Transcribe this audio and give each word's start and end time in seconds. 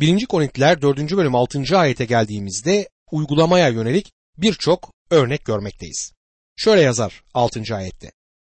1. 0.00 0.26
Korintiler 0.26 0.82
4. 0.82 1.16
bölüm 1.16 1.34
6. 1.34 1.78
ayete 1.78 2.04
geldiğimizde 2.04 2.88
uygulamaya 3.12 3.68
yönelik 3.68 4.12
birçok 4.36 4.92
örnek 5.10 5.44
görmekteyiz. 5.44 6.12
Şöyle 6.56 6.80
yazar 6.80 7.22
6. 7.34 7.74
ayette. 7.74 8.12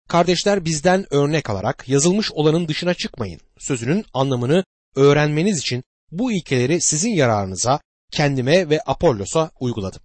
Kardeşler 0.08 0.64
bizden 0.64 1.06
örnek 1.14 1.50
alarak 1.50 1.88
yazılmış 1.88 2.32
olanın 2.32 2.68
dışına 2.68 2.94
çıkmayın. 2.94 3.40
Sözünün 3.58 4.04
anlamını 4.14 4.64
öğrenmeniz 4.96 5.58
için 5.58 5.84
bu 6.10 6.32
ilkeleri 6.32 6.80
sizin 6.80 7.10
yararınıza, 7.10 7.81
kendime 8.13 8.71
ve 8.71 8.81
Apollos'a 8.87 9.51
uyguladım. 9.61 10.03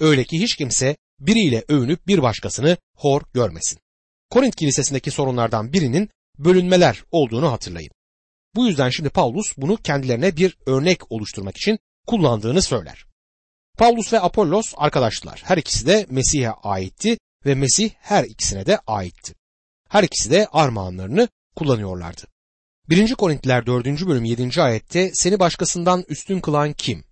Öyle 0.00 0.24
ki 0.24 0.40
hiç 0.40 0.56
kimse 0.56 0.96
biriyle 1.20 1.64
övünüp 1.68 2.06
bir 2.06 2.22
başkasını 2.22 2.76
hor 2.96 3.22
görmesin. 3.34 3.78
Korint 4.30 4.56
kilisesindeki 4.56 5.10
sorunlardan 5.10 5.72
birinin 5.72 6.10
bölünmeler 6.38 7.04
olduğunu 7.10 7.52
hatırlayın. 7.52 7.90
Bu 8.54 8.66
yüzden 8.66 8.90
şimdi 8.90 9.08
Paulus 9.08 9.52
bunu 9.56 9.76
kendilerine 9.76 10.36
bir 10.36 10.58
örnek 10.66 11.12
oluşturmak 11.12 11.56
için 11.56 11.78
kullandığını 12.06 12.62
söyler. 12.62 13.06
Paulus 13.78 14.12
ve 14.12 14.20
Apollos 14.20 14.72
arkadaştılar. 14.76 15.42
Her 15.44 15.58
ikisi 15.58 15.86
de 15.86 16.06
Mesih'e 16.10 16.50
aitti 16.50 17.18
ve 17.46 17.54
Mesih 17.54 17.90
her 17.98 18.24
ikisine 18.24 18.66
de 18.66 18.78
aitti. 18.86 19.34
Her 19.88 20.02
ikisi 20.02 20.30
de 20.30 20.46
armağanlarını 20.52 21.28
kullanıyorlardı. 21.56 22.22
1. 22.88 23.14
Korintiler 23.14 23.66
4. 23.66 23.86
bölüm 23.86 24.24
7. 24.24 24.62
ayette 24.62 25.10
seni 25.14 25.38
başkasından 25.38 26.04
üstün 26.08 26.40
kılan 26.40 26.72
kim? 26.72 27.04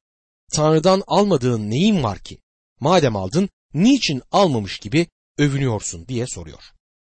Tanrı'dan 0.52 1.02
almadığın 1.06 1.70
neyin 1.70 2.02
var 2.02 2.18
ki? 2.18 2.38
Madem 2.80 3.16
aldın 3.16 3.48
niçin 3.74 4.22
almamış 4.32 4.78
gibi 4.78 5.06
övünüyorsun 5.38 6.08
diye 6.08 6.26
soruyor. 6.26 6.62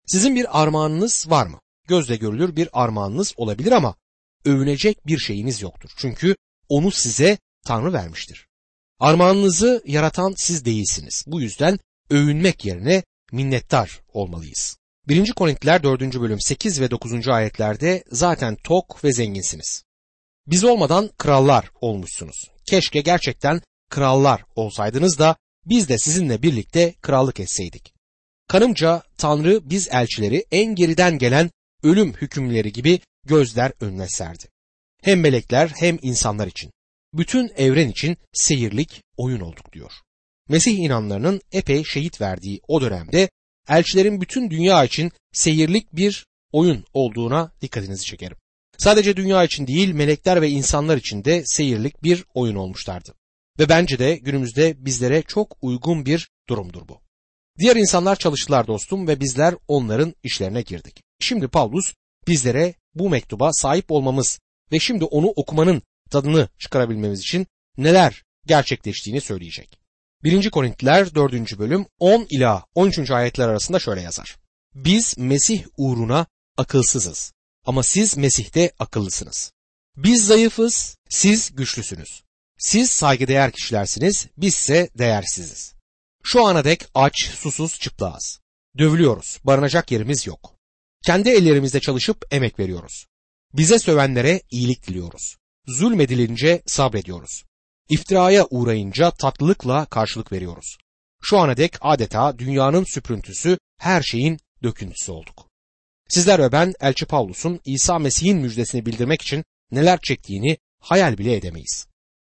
Sizin 0.05 0.36
bir 0.36 0.62
armağanınız 0.62 1.30
var 1.30 1.48
mı? 1.48 1.60
Gözle 1.88 2.16
görülür 2.16 2.55
bir 2.55 2.70
armağanınız 2.74 3.34
olabilir 3.38 3.72
ama 3.72 3.96
övünecek 4.45 5.08
bir 5.08 5.18
şeyiniz 5.18 5.62
yoktur. 5.62 5.90
Çünkü 5.98 6.36
onu 6.70 6.91
size 6.91 7.38
Tanrı 7.66 7.94
vermiştir. 7.94 8.48
Armağanınızı 8.99 9.84
yaratan 9.86 10.34
siz 10.38 10.66
değilsiniz. 10.66 11.24
Bu 11.27 11.41
yüzden 11.41 11.79
övünmek 12.10 12.66
yerine 12.66 13.04
minnettar 13.32 13.99
olmalıyız. 14.13 14.77
1. 15.07 15.32
Korintiler 15.32 15.84
4. 15.84 16.01
bölüm 16.01 16.41
8 16.41 16.82
ve 16.82 16.91
9. 16.91 17.27
ayetlerde 17.27 18.04
zaten 18.12 18.57
tok 18.63 19.04
ve 19.04 19.13
zenginsiniz. 19.13 19.84
Biz 20.48 20.63
olmadan 20.63 21.10
krallar 21.18 21.71
olmuşsunuz. 21.82 22.51
Keşke 22.70 23.01
gerçekten 23.01 23.62
krallar 23.90 24.44
olsaydınız 24.55 25.20
da 25.20 25.35
biz 25.66 25.90
de 25.90 25.98
sizinle 25.98 26.41
birlikte 26.41 26.94
krallık 27.01 27.40
etseydik. 27.40 27.94
Kanımca 28.48 29.04
Tanrı 29.18 29.70
biz 29.70 29.88
elçileri 29.91 30.46
en 30.51 30.76
geriden 30.76 31.18
gelen 31.18 31.51
ölüm 31.84 32.13
hükümleri 32.13 32.71
gibi 32.71 32.99
gözler 33.26 33.71
önüne 33.79 34.07
serdi. 34.07 34.43
Hem 35.04 35.20
melekler 35.20 35.71
hem 35.79 35.98
insanlar 36.01 36.48
için. 36.48 36.71
Bütün 37.13 37.51
evren 37.57 37.90
için 37.90 38.18
seyirlik 38.34 39.01
oyun 39.18 39.40
olduk 39.40 39.73
diyor. 39.73 39.91
Mesih 40.49 40.77
inanlarının 40.77 41.41
epey 41.51 41.84
şehit 41.84 42.21
verdiği 42.21 42.62
o 42.68 42.82
dönemde 42.82 43.29
elçilerin 43.70 44.21
bütün 44.21 44.49
dünya 44.49 44.84
için 44.84 45.12
seyirlik 45.34 45.96
bir 45.96 46.26
oyun 46.51 46.85
olduğuna 46.93 47.51
dikkatinizi 47.62 48.05
çekerim. 48.05 48.38
Sadece 48.77 49.16
dünya 49.16 49.43
için 49.43 49.68
değil 49.68 49.91
melekler 49.93 50.41
ve 50.41 50.49
insanlar 50.49 50.98
için 50.98 51.23
de 51.23 51.43
seyirlik 51.45 52.04
bir 52.04 52.26
oyun 52.34 52.55
olmuşlardı. 52.55 53.13
Ve 53.60 53.70
bence 53.70 53.99
de 53.99 54.16
günümüzde 54.16 54.85
bizlere 54.85 55.21
çok 55.21 55.57
uygun 55.62 56.05
bir 56.05 56.29
durumdur 56.49 56.88
bu. 56.88 57.01
Diğer 57.60 57.76
insanlar 57.76 58.16
çalıştılar 58.16 58.68
dostum 58.68 59.07
ve 59.07 59.20
bizler 59.20 59.55
onların 59.68 60.16
işlerine 60.23 60.62
girdik. 60.62 61.04
Şimdi 61.22 61.48
Paulus 61.48 61.94
bizlere 62.27 62.74
bu 62.96 63.10
mektuba 63.10 63.54
sahip 63.54 63.91
olmamız 63.91 64.40
ve 64.72 64.80
şimdi 64.80 65.06
onu 65.06 65.28
okumanın 65.28 65.81
tadını 66.09 66.50
çıkarabilmemiz 66.59 67.19
için 67.19 67.47
neler 67.78 68.24
gerçekleştiğini 68.46 69.22
söyleyecek. 69.22 69.80
1. 70.24 70.50
Korintiler 70.50 71.16
4. 71.16 71.59
bölüm 71.59 71.86
10 72.00 72.28
ila 72.30 72.66
13. 72.75 73.12
ayetler 73.12 73.50
arasında 73.50 73.80
şöyle 73.80 74.02
yazar. 74.02 74.38
Biz 74.75 75.18
Mesih 75.18 75.66
uğruna 75.78 76.25
akılsızız 76.57 77.34
ama 77.66 77.84
siz 77.84 78.18
Mesih'te 78.18 78.72
akıllısınız. 78.79 79.51
Biz 79.97 80.25
zayıfız, 80.25 80.97
siz 81.09 81.56
güçlüsünüz. 81.56 82.24
Siz 82.57 82.90
saygıdeğer 82.90 83.51
kişilersiniz, 83.51 84.28
bizse 84.38 84.90
değersiziz. 84.97 85.74
Şu 86.24 86.45
ana 86.45 86.63
dek 86.63 86.85
aç, 86.94 87.29
susuz, 87.34 87.79
çıplağız. 87.79 88.40
Dövülüyoruz, 88.78 89.40
barınacak 89.44 89.91
yerimiz 89.91 90.28
yok. 90.28 90.60
Kendi 91.06 91.29
ellerimizde 91.29 91.79
çalışıp 91.79 92.25
emek 92.31 92.59
veriyoruz. 92.59 93.06
Bize 93.53 93.79
sövenlere 93.79 94.41
iyilik 94.51 94.88
diliyoruz. 94.88 95.35
Zulmedilince 95.67 96.62
sabrediyoruz. 96.66 97.44
İftiraya 97.89 98.47
uğrayınca 98.50 99.12
tatlılıkla 99.12 99.85
karşılık 99.85 100.31
veriyoruz. 100.31 100.78
Şu 101.22 101.38
ana 101.38 101.57
dek 101.57 101.78
adeta 101.81 102.39
dünyanın 102.39 102.84
süprüntüsü, 102.84 103.57
her 103.78 104.01
şeyin 104.01 104.39
döküntüsü 104.63 105.12
olduk. 105.12 105.47
Sizler 106.09 106.39
ve 106.39 106.51
ben 106.51 106.73
Elçi 106.79 107.06
Pavlus'un 107.06 107.59
İsa 107.66 108.00
Mesih'in 108.00 108.38
müjdesini 108.38 108.85
bildirmek 108.85 109.22
için 109.22 109.44
neler 109.72 110.00
çektiğini 110.01 110.57
hayal 110.79 111.18
bile 111.18 111.35
edemeyiz. 111.35 111.88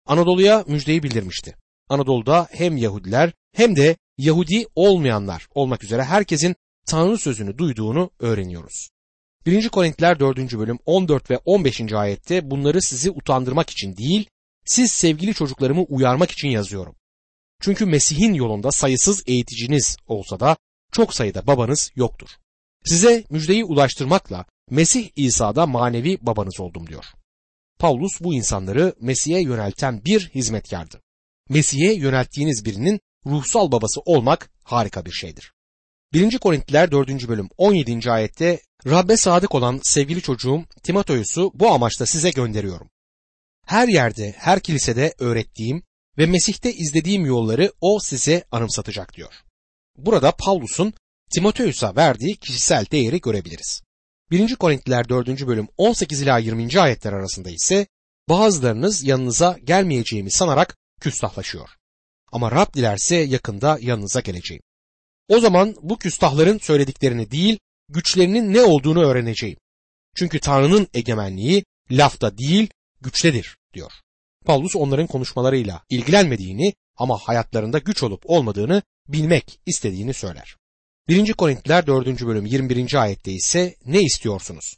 Anadolu'ya 0.05 0.63
müjdeyi 0.67 1.03
bildirmişti. 1.03 1.55
Anadolu'da 1.89 2.47
hem 2.51 2.77
Yahudiler 2.77 3.33
hem 3.53 3.75
de 3.75 3.97
Yahudi 4.17 4.65
olmayanlar 4.75 5.47
olmak 5.55 5.83
üzere 5.83 6.03
herkesin 6.03 6.55
Tanrı 6.87 7.17
sözünü 7.17 7.57
duyduğunu 7.57 8.11
öğreniyoruz. 8.19 8.89
1. 9.45 9.69
Korintiler 9.69 10.19
4. 10.19 10.37
bölüm 10.37 10.79
14 10.85 11.31
ve 11.31 11.37
15. 11.37 11.93
ayette 11.93 12.51
bunları 12.51 12.81
sizi 12.81 13.11
utandırmak 13.11 13.69
için 13.69 13.97
değil, 13.97 14.29
siz 14.65 14.91
sevgili 14.91 15.33
çocuklarımı 15.33 15.83
uyarmak 15.83 16.31
için 16.31 16.47
yazıyorum. 16.47 16.95
Çünkü 17.61 17.85
Mesih'in 17.85 18.33
yolunda 18.33 18.71
sayısız 18.71 19.23
eğiticiniz 19.27 19.97
olsa 20.07 20.39
da 20.39 20.57
çok 20.91 21.13
sayıda 21.13 21.47
babanız 21.47 21.91
yoktur. 21.95 22.29
Size 22.85 23.23
müjdeyi 23.29 23.65
ulaştırmakla 23.65 24.45
Mesih 24.69 25.09
İsa'da 25.15 25.65
manevi 25.65 26.17
babanız 26.21 26.59
oldum 26.59 26.87
diyor. 26.87 27.05
Paulus 27.79 28.21
bu 28.21 28.33
insanları 28.33 28.95
Mesih'e 29.01 29.39
yönelten 29.41 30.05
bir 30.05 30.29
hizmetkardı. 30.35 31.01
Mesih'e 31.49 31.93
yönelttiğiniz 31.93 32.65
birinin 32.65 32.99
ruhsal 33.25 33.71
babası 33.71 34.01
olmak 34.05 34.51
harika 34.63 35.05
bir 35.05 35.11
şeydir. 35.11 35.52
1. 36.13 36.37
Korintiler 36.37 36.91
4. 36.91 37.27
bölüm 37.27 37.49
17. 37.57 38.11
ayette 38.11 38.61
Rabbe 38.85 39.17
sadık 39.17 39.55
olan 39.55 39.79
sevgili 39.83 40.21
çocuğum 40.21 40.63
Timoteus'u 40.83 41.51
bu 41.53 41.71
amaçla 41.71 42.05
size 42.05 42.29
gönderiyorum. 42.29 42.89
Her 43.65 43.87
yerde, 43.87 44.35
her 44.37 44.59
kilisede 44.59 45.13
öğrettiğim 45.19 45.83
ve 46.17 46.25
Mesih'te 46.25 46.73
izlediğim 46.73 47.25
yolları 47.25 47.71
o 47.81 47.99
size 47.99 48.43
anımsatacak 48.51 49.13
diyor. 49.13 49.33
Burada 49.97 50.31
Paulus'un 50.31 50.93
Timoteus'a 51.33 51.95
verdiği 51.95 52.35
kişisel 52.35 52.85
değeri 52.91 53.21
görebiliriz. 53.21 53.81
1. 54.31 54.55
Korintiler 54.55 55.09
4. 55.09 55.47
bölüm 55.47 55.67
18 55.77 56.21
ila 56.21 56.37
20. 56.37 56.81
ayetler 56.81 57.13
arasında 57.13 57.49
ise 57.49 57.87
bazılarınız 58.29 59.03
yanınıza 59.03 59.57
gelmeyeceğimi 59.63 60.31
sanarak 60.31 60.77
küstahlaşıyor. 61.01 61.69
Ama 62.31 62.51
Rab 62.51 62.73
dilerse 62.73 63.15
yakında 63.15 63.77
yanınıza 63.81 64.19
geleceğim. 64.19 64.63
O 65.27 65.39
zaman 65.39 65.75
bu 65.81 65.97
küstahların 65.97 66.57
söylediklerini 66.57 67.31
değil, 67.31 67.59
güçlerinin 67.89 68.53
ne 68.53 68.61
olduğunu 68.61 69.05
öğreneceğim. 69.05 69.57
Çünkü 70.15 70.39
Tanrı'nın 70.39 70.87
egemenliği 70.93 71.63
lafta 71.91 72.37
değil, 72.37 72.69
güçtedir 73.01 73.57
diyor. 73.73 73.91
Paulus 74.45 74.75
onların 74.75 75.07
konuşmalarıyla 75.07 75.83
ilgilenmediğini 75.89 76.73
ama 76.97 77.17
hayatlarında 77.17 77.79
güç 77.79 78.03
olup 78.03 78.29
olmadığını 78.29 78.81
bilmek 79.07 79.59
istediğini 79.65 80.13
söyler. 80.13 80.55
1. 81.07 81.33
Korintiler 81.33 81.87
4. 81.87 82.21
bölüm 82.21 82.45
21. 82.45 83.01
ayette 83.01 83.31
ise 83.31 83.75
ne 83.85 84.01
istiyorsunuz? 84.01 84.75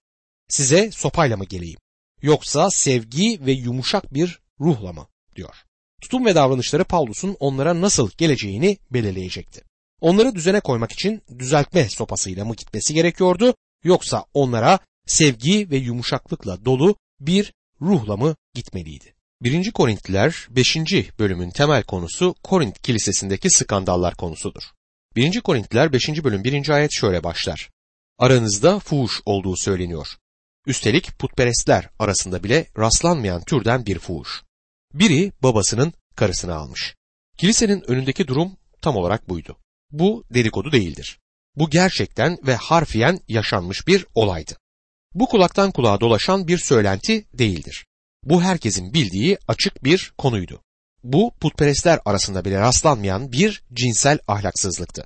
Size 0.49 0.91
sopayla 0.91 1.37
mı 1.37 1.45
geleyim? 1.45 1.79
Yoksa 2.21 2.69
sevgi 2.69 3.45
ve 3.45 3.51
yumuşak 3.51 4.13
bir 4.13 4.39
ruhla 4.59 4.93
mı? 4.93 5.07
diyor. 5.35 5.55
Tutum 6.01 6.25
ve 6.25 6.35
davranışları 6.35 6.83
Paulus'un 6.83 7.37
onlara 7.39 7.81
nasıl 7.81 8.09
geleceğini 8.17 8.77
belirleyecekti. 8.91 9.61
Onları 10.01 10.35
düzene 10.35 10.59
koymak 10.59 10.91
için 10.91 11.21
düzeltme 11.39 11.89
sopasıyla 11.89 12.45
mı 12.45 12.55
gitmesi 12.55 12.93
gerekiyordu 12.93 13.53
yoksa 13.83 14.25
onlara 14.33 14.79
sevgi 15.05 15.69
ve 15.69 15.77
yumuşaklıkla 15.77 16.65
dolu 16.65 16.95
bir 17.19 17.53
ruhla 17.81 18.17
mı 18.17 18.35
gitmeliydi? 18.53 19.15
1. 19.41 19.71
Korintliler 19.71 20.47
5. 20.49 20.77
bölümün 21.19 21.49
temel 21.49 21.83
konusu 21.83 22.35
Korint 22.43 22.81
kilisesindeki 22.81 23.49
skandallar 23.49 24.15
konusudur. 24.15 24.63
1. 25.15 25.41
Korintliler 25.41 25.93
5. 25.93 26.23
bölüm 26.23 26.43
1. 26.43 26.69
ayet 26.69 26.91
şöyle 26.93 27.23
başlar. 27.23 27.69
Aranızda 28.19 28.79
fuhuş 28.79 29.21
olduğu 29.25 29.57
söyleniyor. 29.57 30.07
Üstelik 30.67 31.19
putperestler 31.19 31.89
arasında 31.99 32.43
bile 32.43 32.67
rastlanmayan 32.77 33.43
türden 33.43 33.85
bir 33.85 33.99
fuhuş. 33.99 34.43
Biri 34.93 35.31
babasının 35.43 35.93
karısını 36.15 36.55
almış. 36.55 36.95
Kilisenin 37.37 37.91
önündeki 37.91 38.27
durum 38.27 38.57
tam 38.81 38.95
olarak 38.95 39.29
buydu. 39.29 39.57
Bu 39.99 40.23
dedikodu 40.33 40.71
değildir. 40.71 41.19
Bu 41.55 41.69
gerçekten 41.69 42.37
ve 42.47 42.55
harfiyen 42.55 43.19
yaşanmış 43.27 43.87
bir 43.87 44.05
olaydı. 44.15 44.57
Bu 45.13 45.27
kulaktan 45.27 45.71
kulağa 45.71 45.99
dolaşan 45.99 46.47
bir 46.47 46.57
söylenti 46.57 47.25
değildir. 47.33 47.85
Bu 48.23 48.43
herkesin 48.43 48.93
bildiği 48.93 49.37
açık 49.47 49.83
bir 49.83 50.13
konuydu. 50.17 50.61
Bu 51.03 51.31
putperestler 51.39 51.99
arasında 52.05 52.45
bile 52.45 52.59
rastlanmayan 52.59 53.31
bir 53.31 53.63
cinsel 53.73 54.19
ahlaksızlıktı. 54.27 55.05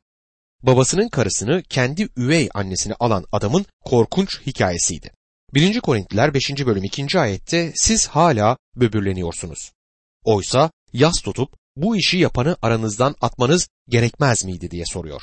Babasının 0.63 1.09
karısını 1.09 1.63
kendi 1.63 2.09
üvey 2.17 2.49
annesini 2.53 2.93
alan 2.99 3.25
adamın 3.31 3.65
korkunç 3.85 4.41
hikayesiydi. 4.45 5.11
1. 5.53 5.79
Korintliler 5.79 6.33
5. 6.33 6.65
bölüm 6.65 6.83
2. 6.83 7.19
ayette 7.19 7.71
siz 7.75 8.07
hala 8.07 8.57
böbürleniyorsunuz. 8.75 9.71
Oysa 10.23 10.71
yas 10.93 11.21
tutup 11.21 11.58
bu 11.81 11.97
işi 11.97 12.17
yapanı 12.17 12.57
aranızdan 12.61 13.15
atmanız 13.21 13.69
gerekmez 13.89 14.45
miydi 14.45 14.71
diye 14.71 14.85
soruyor. 14.85 15.21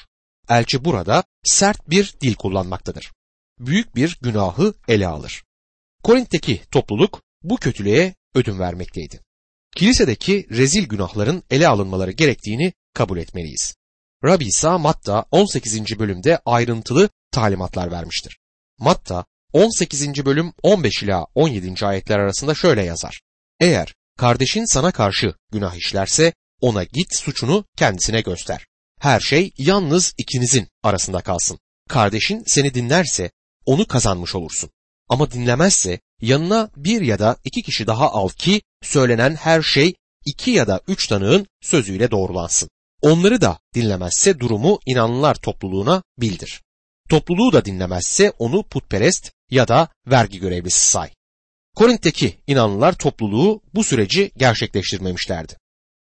Elçi 0.49 0.85
burada 0.85 1.25
sert 1.45 1.91
bir 1.91 2.15
dil 2.21 2.35
kullanmaktadır. 2.35 3.13
Büyük 3.59 3.97
bir 3.97 4.19
günahı 4.23 4.75
ele 4.89 5.07
alır. 5.07 5.45
Korint'teki 6.03 6.63
topluluk 6.71 7.23
bu 7.43 7.57
kötülüğe 7.57 8.15
ödün 8.35 8.59
vermekteydi. 8.59 9.21
Kilisedeki 9.77 10.47
rezil 10.51 10.89
günahların 10.89 11.43
ele 11.51 11.69
alınmaları 11.69 12.11
gerektiğini 12.11 12.73
kabul 12.95 13.19
etmeliyiz. 13.19 13.75
Rabbi 14.25 14.45
İsa 14.45 14.79
Matta 14.79 15.25
18. 15.31 15.99
bölümde 15.99 16.41
ayrıntılı 16.45 17.09
talimatlar 17.31 17.91
vermiştir. 17.91 18.39
Matta 18.79 19.25
18. 19.53 20.25
bölüm 20.25 20.53
15 20.63 21.03
ila 21.03 21.27
17. 21.35 21.87
ayetler 21.87 22.19
arasında 22.19 22.55
şöyle 22.55 22.85
yazar. 22.85 23.21
Eğer 23.61 23.95
kardeşin 24.19 24.65
sana 24.65 24.93
karşı 24.93 25.35
günah 25.53 25.75
işlerse 25.75 26.33
ona 26.61 26.85
git 26.85 27.17
suçunu 27.17 27.65
kendisine 27.77 28.21
göster. 28.21 28.67
Her 29.01 29.21
şey 29.21 29.53
yalnız 29.59 30.15
ikinizin 30.19 30.69
arasında 30.83 31.21
kalsın. 31.21 31.59
Kardeşin 31.89 32.45
seni 32.47 32.75
dinlerse 32.75 33.31
onu 33.67 33.87
kazanmış 33.87 34.35
olursun. 34.35 34.71
Ama 35.09 35.31
dinlemezse 35.31 36.01
yanına 36.21 36.71
bir 36.77 37.01
ya 37.01 37.19
da 37.19 37.37
iki 37.45 37.63
kişi 37.63 37.87
daha 37.87 38.11
al 38.11 38.29
ki 38.29 38.63
söylenen 38.83 39.35
her 39.35 39.63
şey 39.63 39.95
iki 40.25 40.51
ya 40.51 40.67
da 40.67 40.81
üç 40.89 41.07
tanığın 41.07 41.47
sözüyle 41.63 42.11
doğrulansın. 42.11 42.69
Onları 43.03 43.41
da 43.41 43.59
dinlemezse 43.75 44.41
durumu 44.41 44.79
inanlılar 44.87 45.35
topluluğuna 45.35 46.03
bildir. 46.19 46.63
Topluluğu 47.11 47.53
da 47.53 47.65
dinlemezse 47.65 48.31
onu 48.39 48.63
putperest 48.63 49.33
ya 49.51 49.69
da 49.69 49.89
vergi 50.07 50.39
görevlisi 50.41 50.81
say. 50.81 51.11
Korint'teki 51.77 52.39
inanlılar 52.47 52.93
topluluğu 52.93 53.63
bu 53.75 53.85
süreci 53.85 54.31
gerçekleştirmemişlerdi. 54.37 55.57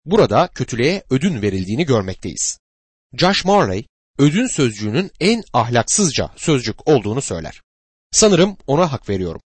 Burada 0.04 0.48
kötülüğe 0.54 1.02
ödün 1.10 1.42
verildiğini 1.42 1.86
görmekteyiz. 1.86 2.58
Josh 3.18 3.44
Marley, 3.44 3.86
ödün 4.18 4.46
sözcüğünün 4.46 5.10
en 5.20 5.42
ahlaksızca 5.52 6.30
sözcük 6.36 6.88
olduğunu 6.88 7.22
söyler. 7.22 7.62
Sanırım 8.12 8.56
ona 8.66 8.92
hak 8.92 9.08
veriyorum. 9.08 9.40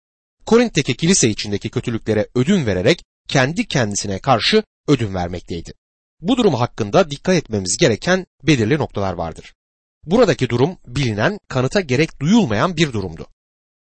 Korint'teki 0.47 0.97
kilise 0.97 1.29
içindeki 1.29 1.71
kötülüklere 1.71 2.29
ödün 2.35 2.67
vererek 2.67 3.03
kendi 3.29 3.67
kendisine 3.67 4.19
karşı 4.19 4.62
ödün 4.89 5.15
vermekteydi. 5.15 5.73
Bu 6.21 6.37
durum 6.37 6.55
hakkında 6.55 7.11
dikkat 7.11 7.35
etmemiz 7.35 7.77
gereken 7.77 8.27
belirli 8.43 8.79
noktalar 8.79 9.12
vardır. 9.12 9.55
Buradaki 10.05 10.49
durum 10.49 10.79
bilinen, 10.87 11.39
kanıta 11.49 11.81
gerek 11.81 12.21
duyulmayan 12.21 12.77
bir 12.77 12.93
durumdu. 12.93 13.27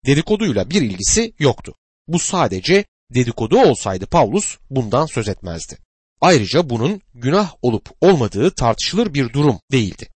Dedikoduyla 0.06 0.70
bir 0.70 0.82
ilgisi 0.82 1.34
yoktu. 1.38 1.74
Bu 2.08 2.18
sadece 2.18 2.84
dedikodu 3.14 3.58
olsaydı 3.58 4.06
Paulus 4.06 4.58
bundan 4.70 5.06
söz 5.06 5.28
etmezdi. 5.28 5.78
Ayrıca 6.24 6.70
bunun 6.70 7.00
günah 7.14 7.54
olup 7.62 7.90
olmadığı 8.00 8.50
tartışılır 8.50 9.14
bir 9.14 9.32
durum 9.32 9.60
değildi. 9.72 10.08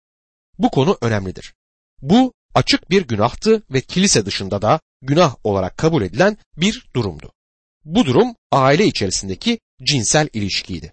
Bu 0.58 0.70
konu 0.70 0.99
önemlidir. 1.00 1.55
Bu 2.03 2.32
açık 2.55 2.91
bir 2.91 3.03
günahtı 3.08 3.62
ve 3.70 3.81
kilise 3.81 4.26
dışında 4.26 4.62
da 4.62 4.81
günah 5.03 5.37
olarak 5.44 5.76
kabul 5.76 6.03
edilen 6.03 6.37
bir 6.56 6.87
durumdu. 6.97 7.32
Bu 7.85 8.06
durum 8.06 8.35
aile 8.53 8.87
içerisindeki 8.87 9.58
cinsel 9.82 10.29
ilişkiydi. 10.32 10.93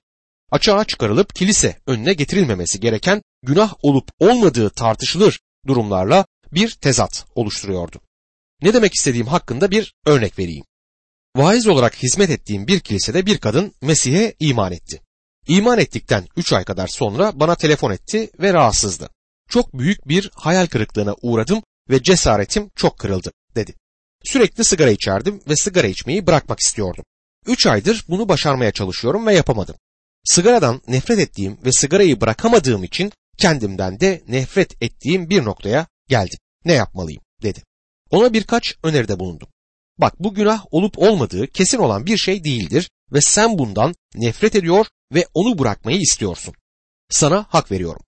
Açığa 0.52 0.86
çıkarılıp 0.86 1.36
kilise 1.36 1.78
önüne 1.88 2.14
getirilmemesi 2.14 2.80
gereken 2.80 3.22
günah 3.44 3.74
olup 3.82 4.10
olmadığı 4.20 4.70
tartışılır 4.70 5.40
durumlarla 5.68 6.26
bir 6.52 6.72
tezat 6.72 7.26
oluşturuyordu. 7.36 8.02
Ne 8.62 8.74
demek 8.74 8.94
istediğim 8.94 9.28
hakkında 9.28 9.72
bir 9.72 9.94
örnek 10.06 10.40
vereyim. 10.40 10.66
Vaiz 11.36 11.68
olarak 11.68 12.04
hizmet 12.04 12.30
ettiğim 12.30 12.68
bir 12.68 12.80
kilisede 12.80 13.26
bir 13.26 13.38
kadın 13.38 13.74
Mesih'e 13.82 14.36
iman 14.40 14.72
etti. 14.72 15.03
İman 15.48 15.80
ettikten 15.80 16.28
3 16.38 16.54
ay 16.54 16.64
kadar 16.64 16.88
sonra 16.88 17.40
bana 17.40 17.56
telefon 17.56 17.92
etti 17.92 18.30
ve 18.40 18.54
rahatsızdı. 18.54 19.10
Çok 19.50 19.74
büyük 19.74 20.08
bir 20.08 20.32
hayal 20.36 20.68
kırıklığına 20.68 21.16
uğradım 21.22 21.64
ve 21.90 22.04
cesaretim 22.04 22.70
çok 22.76 23.00
kırıldı 23.00 23.32
dedi. 23.56 23.74
Sürekli 24.24 24.64
sigara 24.64 24.92
içerdim 24.92 25.42
ve 25.50 25.56
sigara 25.56 25.88
içmeyi 25.88 26.28
bırakmak 26.28 26.60
istiyordum. 26.60 27.04
3 27.48 27.68
aydır 27.68 28.06
bunu 28.10 28.30
başarmaya 28.30 28.72
çalışıyorum 28.72 29.28
ve 29.28 29.36
yapamadım. 29.36 29.76
Sigaradan 30.24 30.82
nefret 30.88 31.20
ettiğim 31.20 31.58
ve 31.66 31.72
sigarayı 31.72 32.22
bırakamadığım 32.22 32.84
için 32.84 33.12
kendimden 33.38 34.00
de 34.00 34.24
nefret 34.28 34.82
ettiğim 34.82 35.30
bir 35.30 35.44
noktaya 35.44 35.88
geldim. 36.08 36.40
Ne 36.66 36.74
yapmalıyım 36.74 37.22
dedi. 37.42 37.64
Ona 38.12 38.34
birkaç 38.34 38.76
öneride 38.84 39.20
bulundum. 39.20 39.48
Bak 39.98 40.14
bu 40.20 40.34
günah 40.34 40.66
olup 40.72 41.00
olmadığı 41.00 41.48
kesin 41.48 41.78
olan 41.78 42.06
bir 42.06 42.18
şey 42.18 42.44
değildir 42.44 42.90
ve 43.12 43.22
sen 43.22 43.58
bundan 43.58 43.96
nefret 44.16 44.56
ediyor 44.56 44.86
ve 45.14 45.28
onu 45.34 45.60
bırakmayı 45.60 46.00
istiyorsun. 46.00 46.54
Sana 47.10 47.46
hak 47.50 47.72
veriyorum. 47.72 48.02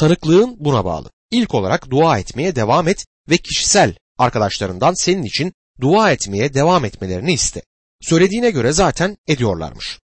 Tanıklığın 0.00 0.56
buna 0.60 0.84
bağlı. 0.84 1.10
İlk 1.30 1.54
olarak 1.54 1.90
dua 1.90 2.18
etmeye 2.18 2.56
devam 2.56 2.88
et 2.88 3.04
ve 3.28 3.36
kişisel 3.38 3.94
arkadaşlarından 4.18 4.94
senin 4.94 5.22
için 5.22 5.52
dua 5.80 6.12
etmeye 6.12 6.54
devam 6.54 6.84
etmelerini 6.84 7.32
iste. 7.32 7.62
Söylediğine 8.00 8.50
göre 8.50 8.72
zaten 8.72 9.16
ediyorlarmış. 9.28 9.98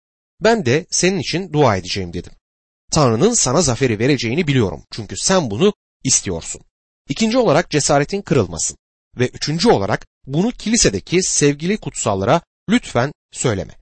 Ben 0.41 0.67
de 0.67 0.87
senin 0.91 1.19
için 1.19 1.53
dua 1.53 1.77
edeceğim 1.77 2.13
dedim. 2.13 2.33
Tanrı'nın 2.93 3.35
sana 3.35 3.63
zaferi 3.63 3.99
vereceğini 3.99 4.47
biliyorum 4.47 4.85
çünkü 4.93 5.17
sen 5.17 5.51
bunu 5.51 5.73
istiyorsun. 6.05 6.63
İkinci 7.09 7.39
olarak 7.39 7.71
cesaretin 7.71 8.23
kırılmasın. 8.23 8.77
Ve 9.19 9.29
üçüncü 9.29 9.69
olarak 9.69 10.07
bunu 10.27 10.51
kilisedeki 10.51 11.23
sevgili 11.23 11.77
kutsallara 11.77 12.41
lütfen 12.71 13.13
söyleme. 13.33 13.77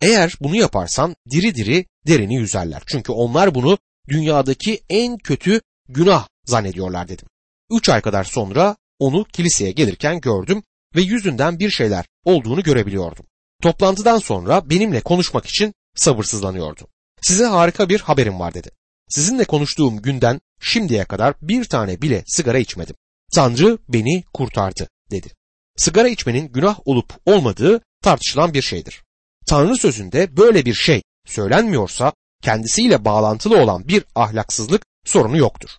Eğer 0.00 0.34
bunu 0.40 0.56
yaparsan 0.56 1.16
diri 1.30 1.54
diri 1.54 1.86
derini 2.06 2.34
yüzerler. 2.34 2.82
Çünkü 2.86 3.12
onlar 3.12 3.54
bunu 3.54 3.78
dünyadaki 4.08 4.82
en 4.88 5.18
kötü 5.18 5.60
günah 5.88 6.28
zannediyorlar 6.44 7.08
dedim. 7.08 7.26
Üç 7.70 7.88
ay 7.88 8.00
kadar 8.00 8.24
sonra 8.24 8.76
onu 8.98 9.24
kiliseye 9.24 9.72
gelirken 9.72 10.20
gördüm 10.20 10.62
ve 10.96 11.02
yüzünden 11.02 11.58
bir 11.58 11.70
şeyler 11.70 12.04
olduğunu 12.24 12.62
görebiliyordum. 12.62 13.26
Toplantıdan 13.62 14.18
sonra 14.18 14.70
benimle 14.70 15.00
konuşmak 15.00 15.46
için 15.46 15.74
sabırsızlanıyordu. 15.94 16.88
Size 17.22 17.44
harika 17.44 17.88
bir 17.88 18.00
haberim 18.00 18.40
var 18.40 18.54
dedi. 18.54 18.70
Sizinle 19.08 19.44
konuştuğum 19.44 20.02
günden 20.02 20.40
şimdiye 20.60 21.04
kadar 21.04 21.34
bir 21.42 21.64
tane 21.64 22.02
bile 22.02 22.24
sigara 22.26 22.58
içmedim. 22.58 22.96
Tanrı 23.34 23.78
beni 23.88 24.24
kurtardı 24.34 24.88
dedi. 25.10 25.28
Sigara 25.76 26.08
içmenin 26.08 26.52
günah 26.52 26.78
olup 26.84 27.12
olmadığı 27.26 27.80
tartışılan 28.02 28.54
bir 28.54 28.62
şeydir. 28.62 29.02
Tanrı 29.46 29.76
sözünde 29.76 30.36
böyle 30.36 30.64
bir 30.64 30.74
şey 30.74 31.02
söylenmiyorsa 31.26 32.12
kendisiyle 32.42 33.04
bağlantılı 33.04 33.62
olan 33.62 33.88
bir 33.88 34.04
ahlaksızlık 34.14 34.82
sorunu 35.06 35.36
yoktur. 35.36 35.70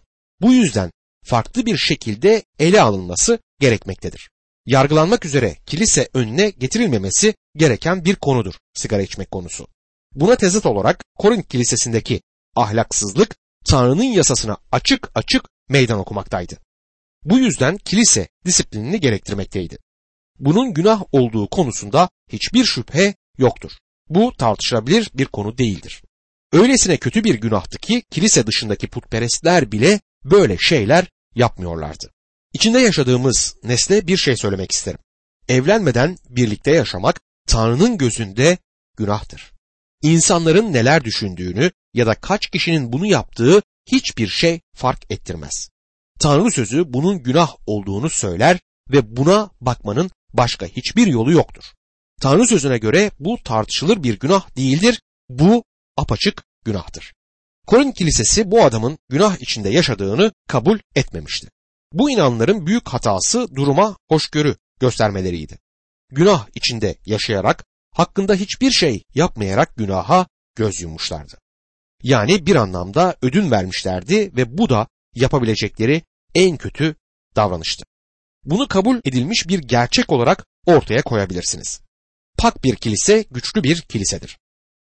Bu 0.41 0.53
yüzden 0.53 0.91
farklı 1.25 1.65
bir 1.65 1.77
şekilde 1.77 2.43
ele 2.59 2.81
alınması 2.81 3.39
gerekmektedir. 3.59 4.29
Yargılanmak 4.65 5.25
üzere 5.25 5.57
kilise 5.65 6.09
önüne 6.13 6.49
getirilmemesi 6.49 7.35
gereken 7.55 8.05
bir 8.05 8.15
konudur 8.15 8.53
sigara 8.73 9.01
içmek 9.01 9.31
konusu. 9.31 9.67
Buna 10.15 10.35
tezat 10.35 10.65
olarak 10.65 11.03
Korint 11.17 11.47
kilisesindeki 11.47 12.21
ahlaksızlık 12.55 13.35
Tanrı'nın 13.65 14.03
yasasına 14.03 14.57
açık 14.71 15.11
açık 15.15 15.43
meydan 15.69 15.99
okumaktaydı. 15.99 16.57
Bu 17.25 17.37
yüzden 17.37 17.77
kilise 17.77 18.27
disiplinini 18.45 18.99
gerektirmekteydi. 18.99 19.77
Bunun 20.39 20.73
günah 20.73 21.03
olduğu 21.11 21.49
konusunda 21.49 22.09
hiçbir 22.31 22.65
şüphe 22.65 23.15
yoktur. 23.37 23.71
Bu 24.09 24.33
tartışılabilir 24.37 25.09
bir 25.13 25.25
konu 25.25 25.57
değildir. 25.57 26.03
Öylesine 26.51 26.97
kötü 26.97 27.23
bir 27.23 27.35
günahtı 27.35 27.77
ki 27.77 28.03
kilise 28.11 28.47
dışındaki 28.47 28.87
putperestler 28.87 29.71
bile 29.71 29.99
böyle 30.23 30.57
şeyler 30.57 31.07
yapmıyorlardı. 31.35 32.11
İçinde 32.53 32.79
yaşadığımız 32.79 33.55
nesle 33.63 34.07
bir 34.07 34.17
şey 34.17 34.37
söylemek 34.37 34.71
isterim. 34.71 34.99
Evlenmeden 35.47 36.17
birlikte 36.29 36.71
yaşamak 36.71 37.21
Tanrı'nın 37.47 37.97
gözünde 37.97 38.57
günahtır. 38.97 39.51
İnsanların 40.01 40.73
neler 40.73 41.03
düşündüğünü 41.03 41.71
ya 41.93 42.07
da 42.07 42.15
kaç 42.15 42.47
kişinin 42.47 42.93
bunu 42.93 43.05
yaptığı 43.05 43.61
hiçbir 43.91 44.27
şey 44.27 44.61
fark 44.75 45.11
ettirmez. 45.11 45.69
Tanrı 46.19 46.51
sözü 46.51 46.93
bunun 46.93 47.23
günah 47.23 47.55
olduğunu 47.65 48.09
söyler 48.09 48.59
ve 48.91 49.17
buna 49.17 49.49
bakmanın 49.61 50.11
başka 50.33 50.65
hiçbir 50.65 51.07
yolu 51.07 51.31
yoktur. 51.31 51.63
Tanrı 52.21 52.47
sözüne 52.47 52.77
göre 52.77 53.11
bu 53.19 53.37
tartışılır 53.43 54.03
bir 54.03 54.19
günah 54.19 54.55
değildir, 54.57 55.01
bu 55.29 55.63
apaçık 55.97 56.43
günahtır. 56.65 57.13
Korint 57.67 57.97
kilisesi 57.97 58.51
bu 58.51 58.63
adamın 58.63 58.97
günah 59.09 59.37
içinde 59.41 59.69
yaşadığını 59.69 60.31
kabul 60.47 60.79
etmemişti. 60.95 61.49
Bu 61.93 62.11
inanların 62.11 62.67
büyük 62.67 62.89
hatası 62.89 63.55
duruma 63.55 63.97
hoşgörü 64.09 64.55
göstermeleriydi. 64.79 65.57
Günah 66.11 66.47
içinde 66.55 66.95
yaşayarak 67.05 67.65
hakkında 67.91 68.35
hiçbir 68.35 68.71
şey 68.71 69.03
yapmayarak 69.15 69.75
günaha 69.75 70.27
göz 70.55 70.81
yummuşlardı. 70.81 71.37
Yani 72.03 72.45
bir 72.45 72.55
anlamda 72.55 73.15
ödün 73.21 73.51
vermişlerdi 73.51 74.35
ve 74.35 74.57
bu 74.57 74.69
da 74.69 74.87
yapabilecekleri 75.15 76.01
en 76.35 76.57
kötü 76.57 76.95
davranıştı. 77.35 77.85
Bunu 78.45 78.67
kabul 78.67 78.97
edilmiş 79.05 79.47
bir 79.47 79.59
gerçek 79.59 80.11
olarak 80.11 80.45
ortaya 80.65 81.01
koyabilirsiniz. 81.01 81.81
Pak 82.37 82.63
bir 82.63 82.75
kilise 82.75 83.25
güçlü 83.31 83.63
bir 83.63 83.81
kilisedir. 83.81 84.37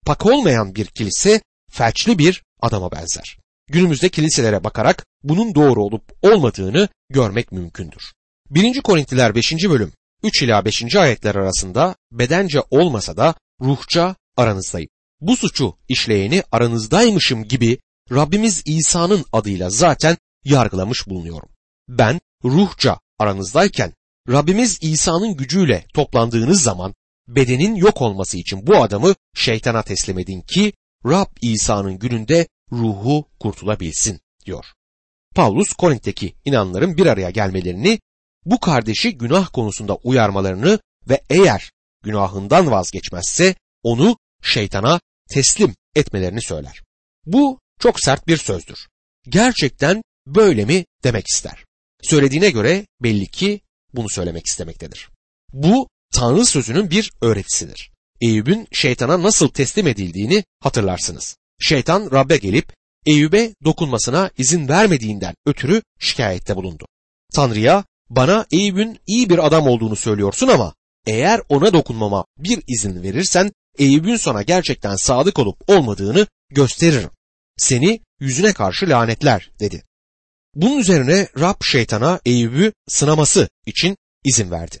Pak 0.06 0.26
olmayan 0.26 0.74
bir 0.74 0.86
kilise 0.86 1.40
felçli 1.70 2.18
bir 2.18 2.42
adama 2.60 2.92
benzer. 2.92 3.38
Günümüzde 3.68 4.08
kiliselere 4.08 4.64
bakarak 4.64 5.06
bunun 5.22 5.54
doğru 5.54 5.84
olup 5.84 6.12
olmadığını 6.22 6.88
görmek 7.10 7.52
mümkündür. 7.52 8.12
1. 8.50 8.80
Korintiler 8.80 9.34
5. 9.34 9.52
bölüm 9.52 9.92
3 10.22 10.42
ila 10.42 10.64
5. 10.64 10.96
ayetler 10.96 11.34
arasında 11.34 11.96
bedence 12.12 12.60
olmasa 12.70 13.16
da 13.16 13.34
ruhça 13.60 14.16
aranızdayım. 14.36 14.88
Bu 15.20 15.36
suçu 15.36 15.76
işleyeni 15.88 16.42
aranızdaymışım 16.52 17.44
gibi 17.48 17.78
Rabbimiz 18.10 18.62
İsa'nın 18.66 19.24
adıyla 19.32 19.70
zaten 19.70 20.16
yargılamış 20.44 21.08
bulunuyorum. 21.08 21.48
Ben 21.88 22.20
ruhça 22.44 23.00
aranızdayken 23.18 23.92
Rabbimiz 24.28 24.78
İsa'nın 24.82 25.36
gücüyle 25.36 25.86
toplandığınız 25.94 26.62
zaman 26.62 26.94
bedenin 27.28 27.74
yok 27.74 28.02
olması 28.02 28.36
için 28.36 28.66
bu 28.66 28.76
adamı 28.76 29.14
şeytana 29.34 29.82
teslim 29.82 30.18
edin 30.18 30.40
ki 30.40 30.72
Rab 31.06 31.26
İsa'nın 31.42 31.98
gününde 31.98 32.48
ruhu 32.72 33.28
kurtulabilsin 33.40 34.20
diyor. 34.46 34.64
Paulus 35.34 35.72
Korint'teki 35.72 36.34
inanların 36.44 36.96
bir 36.96 37.06
araya 37.06 37.30
gelmelerini, 37.30 38.00
bu 38.44 38.60
kardeşi 38.60 39.18
günah 39.18 39.52
konusunda 39.52 39.94
uyarmalarını 39.94 40.78
ve 41.08 41.20
eğer 41.30 41.70
günahından 42.02 42.70
vazgeçmezse 42.70 43.54
onu 43.82 44.16
şeytana 44.42 45.00
teslim 45.28 45.74
etmelerini 45.94 46.42
söyler. 46.42 46.82
Bu 47.26 47.60
çok 47.80 48.00
sert 48.00 48.26
bir 48.26 48.36
sözdür. 48.36 48.88
Gerçekten 49.28 50.02
böyle 50.26 50.64
mi 50.64 50.84
demek 51.04 51.26
ister. 51.28 51.64
Söylediğine 52.02 52.50
göre 52.50 52.86
belli 53.00 53.26
ki 53.26 53.60
bunu 53.94 54.08
söylemek 54.08 54.46
istemektedir. 54.46 55.08
Bu 55.52 55.88
Tanrı 56.12 56.46
sözünün 56.46 56.90
bir 56.90 57.12
öğretisidir. 57.20 57.90
Eyüp'ün 58.20 58.68
şeytana 58.72 59.22
nasıl 59.22 59.48
teslim 59.48 59.86
edildiğini 59.86 60.44
hatırlarsınız. 60.60 61.36
Şeytan 61.60 62.10
Rab'be 62.12 62.36
gelip 62.36 62.72
Eyüp'e 63.06 63.54
dokunmasına 63.64 64.30
izin 64.38 64.68
vermediğinden 64.68 65.34
ötürü 65.46 65.82
şikayette 65.98 66.56
bulundu. 66.56 66.86
Tanrı'ya 67.34 67.84
bana 68.10 68.46
Eyüp'ün 68.52 68.98
iyi 69.06 69.30
bir 69.30 69.46
adam 69.46 69.66
olduğunu 69.66 69.96
söylüyorsun 69.96 70.48
ama 70.48 70.74
eğer 71.06 71.40
ona 71.48 71.72
dokunmama 71.72 72.24
bir 72.38 72.62
izin 72.68 73.02
verirsen 73.02 73.52
Eyüp'ün 73.78 74.16
sana 74.16 74.42
gerçekten 74.42 74.96
sadık 74.96 75.38
olup 75.38 75.70
olmadığını 75.70 76.26
gösteririm. 76.50 77.10
Seni 77.56 78.00
yüzüne 78.20 78.52
karşı 78.52 78.88
lanetler 78.88 79.50
dedi. 79.60 79.84
Bunun 80.54 80.78
üzerine 80.78 81.28
Rab 81.38 81.64
şeytana 81.64 82.20
Eyüp'ü 82.24 82.72
sınaması 82.88 83.48
için 83.66 83.96
izin 84.24 84.50
verdi. 84.50 84.80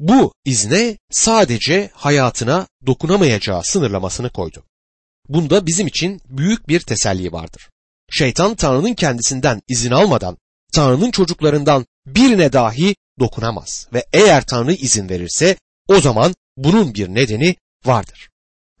Bu 0.00 0.32
izne 0.44 0.98
sadece 1.10 1.90
hayatına 1.94 2.66
dokunamayacağı 2.86 3.62
sınırlamasını 3.64 4.30
koydu. 4.30 4.64
Bunda 5.28 5.66
bizim 5.66 5.86
için 5.86 6.20
büyük 6.28 6.68
bir 6.68 6.80
teselli 6.80 7.32
vardır. 7.32 7.70
Şeytan 8.10 8.54
Tanrı'nın 8.54 8.94
kendisinden 8.94 9.62
izin 9.68 9.90
almadan 9.90 10.36
Tanrı'nın 10.72 11.10
çocuklarından 11.10 11.86
birine 12.06 12.52
dahi 12.52 12.96
dokunamaz 13.20 13.88
ve 13.92 14.06
eğer 14.12 14.46
Tanrı 14.46 14.72
izin 14.72 15.08
verirse 15.08 15.56
o 15.88 16.00
zaman 16.00 16.34
bunun 16.56 16.94
bir 16.94 17.08
nedeni 17.08 17.56
vardır. 17.86 18.28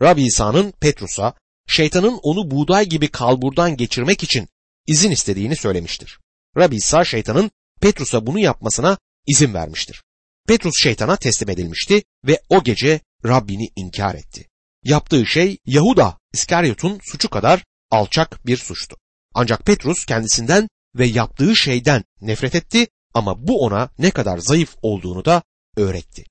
Rabbi 0.02 0.22
İsa'nın 0.22 0.72
Petrus'a 0.80 1.34
şeytanın 1.68 2.18
onu 2.22 2.50
buğday 2.50 2.86
gibi 2.86 3.08
kalburdan 3.08 3.76
geçirmek 3.76 4.22
için 4.22 4.48
izin 4.86 5.10
istediğini 5.10 5.56
söylemiştir. 5.56 6.18
Rabbi 6.56 6.76
İsa 6.76 7.04
şeytanın 7.04 7.50
Petrus'a 7.80 8.26
bunu 8.26 8.38
yapmasına 8.38 8.98
izin 9.26 9.54
vermiştir. 9.54 10.02
Petrus 10.48 10.74
şeytana 10.82 11.16
teslim 11.16 11.50
edilmişti 11.50 12.02
ve 12.26 12.40
o 12.48 12.62
gece 12.62 13.00
Rabbini 13.24 13.68
inkar 13.76 14.14
etti. 14.14 14.48
Yaptığı 14.84 15.26
şey 15.26 15.58
Yahuda 15.66 16.18
İskaryot'un 16.32 17.00
suçu 17.02 17.30
kadar 17.30 17.64
alçak 17.90 18.46
bir 18.46 18.56
suçtu. 18.56 18.96
Ancak 19.34 19.66
Petrus 19.66 20.04
kendisinden 20.06 20.68
ve 20.94 21.06
yaptığı 21.06 21.56
şeyden 21.56 22.04
nefret 22.20 22.54
etti 22.54 22.86
ama 23.14 23.48
bu 23.48 23.60
ona 23.60 23.90
ne 23.98 24.10
kadar 24.10 24.38
zayıf 24.38 24.76
olduğunu 24.82 25.24
da 25.24 25.42
öğretti. 25.76 26.24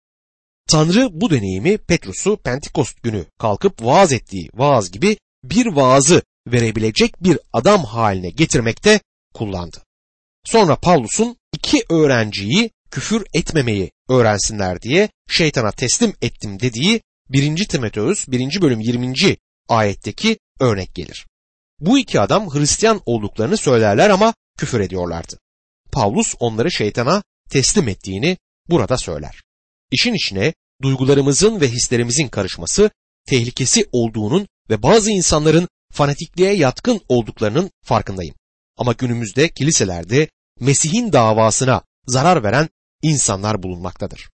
Tanrı 0.70 1.10
bu 1.12 1.30
deneyimi 1.30 1.78
Petrus'u 1.78 2.38
Pentekost 2.38 3.04
günü 3.04 3.26
kalkıp 3.40 3.84
vaaz 3.84 4.14
ettiği 4.14 4.50
vaaz 4.54 4.92
gibi 4.92 5.18
bir 5.44 5.66
vaazı 5.66 6.22
verebilecek 6.48 7.24
bir 7.24 7.40
adam 7.54 7.84
haline 7.84 8.30
getirmekte 8.30 9.00
kullandı. 9.34 9.84
Sonra 10.46 10.76
Pavlus'un 10.76 11.38
iki 11.54 11.84
öğrenciyi 11.90 12.72
küfür 12.92 13.26
etmemeyi 13.34 13.92
öğrensinler 14.10 14.82
diye 14.82 15.10
şeytana 15.30 15.72
teslim 15.72 16.14
ettim 16.22 16.60
dediği 16.60 17.02
1. 17.30 17.68
Timoteus 17.68 18.28
1. 18.28 18.62
bölüm 18.62 18.80
20. 18.80 19.14
ayetteki 19.70 20.40
örnek 20.60 20.96
gelir. 20.96 21.28
Bu 21.80 22.00
iki 22.00 22.20
adam 22.20 22.54
Hristiyan 22.54 23.02
olduklarını 23.06 23.58
söylerler 23.58 24.10
ama 24.10 24.34
küfür 24.58 24.80
ediyorlardı. 24.80 25.40
Pavlus 25.92 26.36
onları 26.40 26.72
şeytana 26.72 27.24
teslim 27.50 27.88
ettiğini 27.88 28.38
burada 28.70 28.98
söyler. 28.98 29.42
İşin 29.92 30.14
içine 30.14 30.54
duygularımızın 30.82 31.62
ve 31.62 31.68
hislerimizin 31.68 32.28
karışması 32.28 32.90
tehlikesi 33.28 33.86
olduğunun 33.92 34.48
ve 34.70 34.84
bazı 34.84 35.12
insanların 35.12 35.68
fanatikliğe 35.94 36.54
yatkın 36.54 37.02
olduklarının 37.10 37.72
farkındayım. 37.86 38.36
Ama 38.78 38.94
günümüzde 38.94 39.50
kiliselerde 39.50 40.30
Mesih'in 40.60 41.14
davasına 41.14 41.82
zarar 42.08 42.44
veren 42.44 42.70
insanlar 43.08 43.64
bulunmaktadır. 43.64 44.30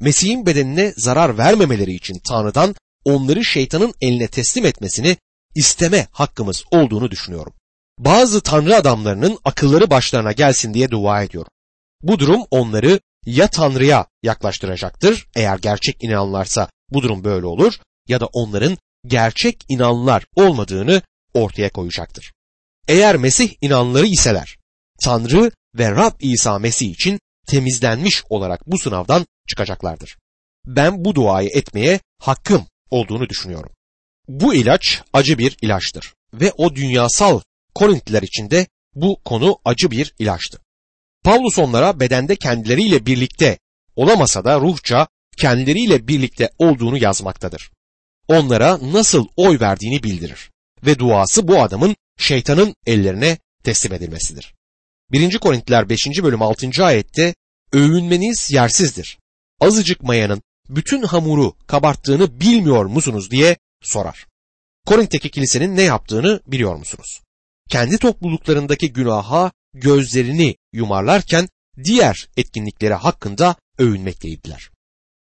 Mesih'in 0.00 0.46
bedenine 0.46 0.92
zarar 0.96 1.38
vermemeleri 1.38 1.92
için 1.94 2.20
Tanrı'dan 2.28 2.74
onları 3.04 3.44
şeytanın 3.44 3.94
eline 4.00 4.28
teslim 4.28 4.66
etmesini 4.66 5.16
isteme 5.54 6.06
hakkımız 6.10 6.64
olduğunu 6.70 7.10
düşünüyorum. 7.10 7.54
Bazı 7.98 8.40
Tanrı 8.40 8.76
adamlarının 8.76 9.38
akılları 9.44 9.90
başlarına 9.90 10.32
gelsin 10.32 10.74
diye 10.74 10.90
dua 10.90 11.22
ediyorum. 11.22 11.50
Bu 12.02 12.18
durum 12.18 12.42
onları 12.50 13.00
ya 13.26 13.48
Tanrı'ya 13.48 14.06
yaklaştıracaktır 14.22 15.26
eğer 15.34 15.58
gerçek 15.58 16.04
inanlarsa 16.04 16.68
bu 16.90 17.02
durum 17.02 17.24
böyle 17.24 17.46
olur 17.46 17.74
ya 18.08 18.20
da 18.20 18.26
onların 18.26 18.78
gerçek 19.06 19.64
inanlar 19.68 20.24
olmadığını 20.36 21.02
ortaya 21.34 21.70
koyacaktır. 21.70 22.32
Eğer 22.88 23.16
Mesih 23.16 23.54
inanları 23.60 24.06
iseler 24.06 24.56
Tanrı 25.00 25.50
ve 25.74 25.90
Rab 25.90 26.12
İsa 26.20 26.58
Mesih 26.58 26.90
için 26.90 27.20
temizlenmiş 27.46 28.22
olarak 28.28 28.66
bu 28.66 28.78
sınavdan 28.78 29.26
çıkacaklardır. 29.48 30.16
Ben 30.66 31.04
bu 31.04 31.14
duayı 31.14 31.48
etmeye 31.54 32.00
hakkım 32.20 32.66
olduğunu 32.90 33.28
düşünüyorum. 33.28 33.70
Bu 34.28 34.54
ilaç 34.54 35.02
acı 35.12 35.38
bir 35.38 35.56
ilaçtır 35.62 36.14
ve 36.34 36.52
o 36.56 36.74
dünyasal 36.74 37.40
Korintliler 37.74 38.22
için 38.22 38.50
de 38.50 38.66
bu 38.94 39.20
konu 39.24 39.58
acı 39.64 39.90
bir 39.90 40.14
ilaçtı. 40.18 40.60
Pavlus 41.24 41.58
onlara 41.58 42.00
bedende 42.00 42.36
kendileriyle 42.36 43.06
birlikte 43.06 43.58
olamasa 43.96 44.44
da 44.44 44.60
ruhça 44.60 45.08
kendileriyle 45.36 46.08
birlikte 46.08 46.50
olduğunu 46.58 46.98
yazmaktadır. 46.98 47.70
Onlara 48.28 48.78
nasıl 48.92 49.26
oy 49.36 49.60
verdiğini 49.60 50.02
bildirir 50.02 50.50
ve 50.86 50.98
duası 50.98 51.48
bu 51.48 51.62
adamın 51.62 51.96
şeytanın 52.18 52.74
ellerine 52.86 53.38
teslim 53.64 53.92
edilmesidir. 53.92 54.54
1. 55.12 55.38
Korintiler 55.38 55.88
5. 55.88 56.06
bölüm 56.22 56.42
6. 56.42 56.84
ayette 56.84 57.34
övünmeniz 57.72 58.52
yersizdir. 58.52 59.18
Azıcık 59.60 60.02
mayanın 60.02 60.42
bütün 60.68 61.02
hamuru 61.02 61.56
kabarttığını 61.66 62.40
bilmiyor 62.40 62.84
musunuz 62.84 63.30
diye 63.30 63.56
sorar. 63.82 64.26
Korint'teki 64.86 65.30
kilisenin 65.30 65.76
ne 65.76 65.82
yaptığını 65.82 66.40
biliyor 66.46 66.74
musunuz? 66.74 67.20
Kendi 67.68 67.98
topluluklarındaki 67.98 68.92
günaha 68.92 69.52
gözlerini 69.74 70.56
yumarlarken 70.72 71.48
diğer 71.84 72.28
etkinlikleri 72.36 72.94
hakkında 72.94 73.56
övünmekteydiler. 73.78 74.70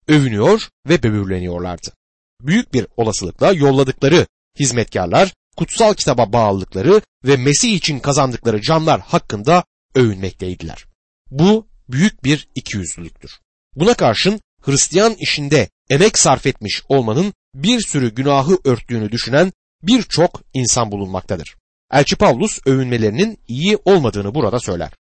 Övünüyor 0.07 0.69
ve 0.89 1.03
böbürleniyorlardı. 1.03 1.93
Büyük 2.41 2.73
bir 2.73 2.87
olasılıkla 2.97 3.53
yolladıkları 3.53 4.27
hizmetkarlar, 4.59 5.33
kutsal 5.59 5.93
kitaba 5.93 6.33
bağlılıkları 6.33 7.01
ve 7.23 7.37
Mesih 7.37 7.73
için 7.73 7.99
kazandıkları 7.99 8.61
canlar 8.61 9.01
hakkında 9.01 9.63
övünmekteydiler. 9.95 10.85
Bu 11.31 11.67
büyük 11.89 12.23
bir 12.23 12.47
ikiyüzlülüktür. 12.55 13.31
Buna 13.75 13.93
karşın 13.93 14.41
Hristiyan 14.61 15.15
işinde 15.19 15.69
emek 15.89 16.17
sarf 16.17 16.47
etmiş 16.47 16.83
olmanın 16.89 17.33
bir 17.55 17.81
sürü 17.81 18.15
günahı 18.15 18.57
örttüğünü 18.63 19.11
düşünen 19.11 19.53
birçok 19.83 20.41
insan 20.53 20.91
bulunmaktadır. 20.91 21.55
Elçi 21.91 22.15
Pavlus 22.15 22.59
övünmelerinin 22.65 23.39
iyi 23.47 23.77
olmadığını 23.85 24.35
burada 24.35 24.59
söyler. 24.59 24.91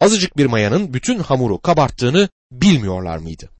Azıcık 0.00 0.36
bir 0.36 0.46
mayanın 0.46 0.94
bütün 0.94 1.18
hamuru 1.18 1.60
kabarttığını 1.60 2.28
bilmiyorlar 2.52 3.18
mıydı? 3.18 3.50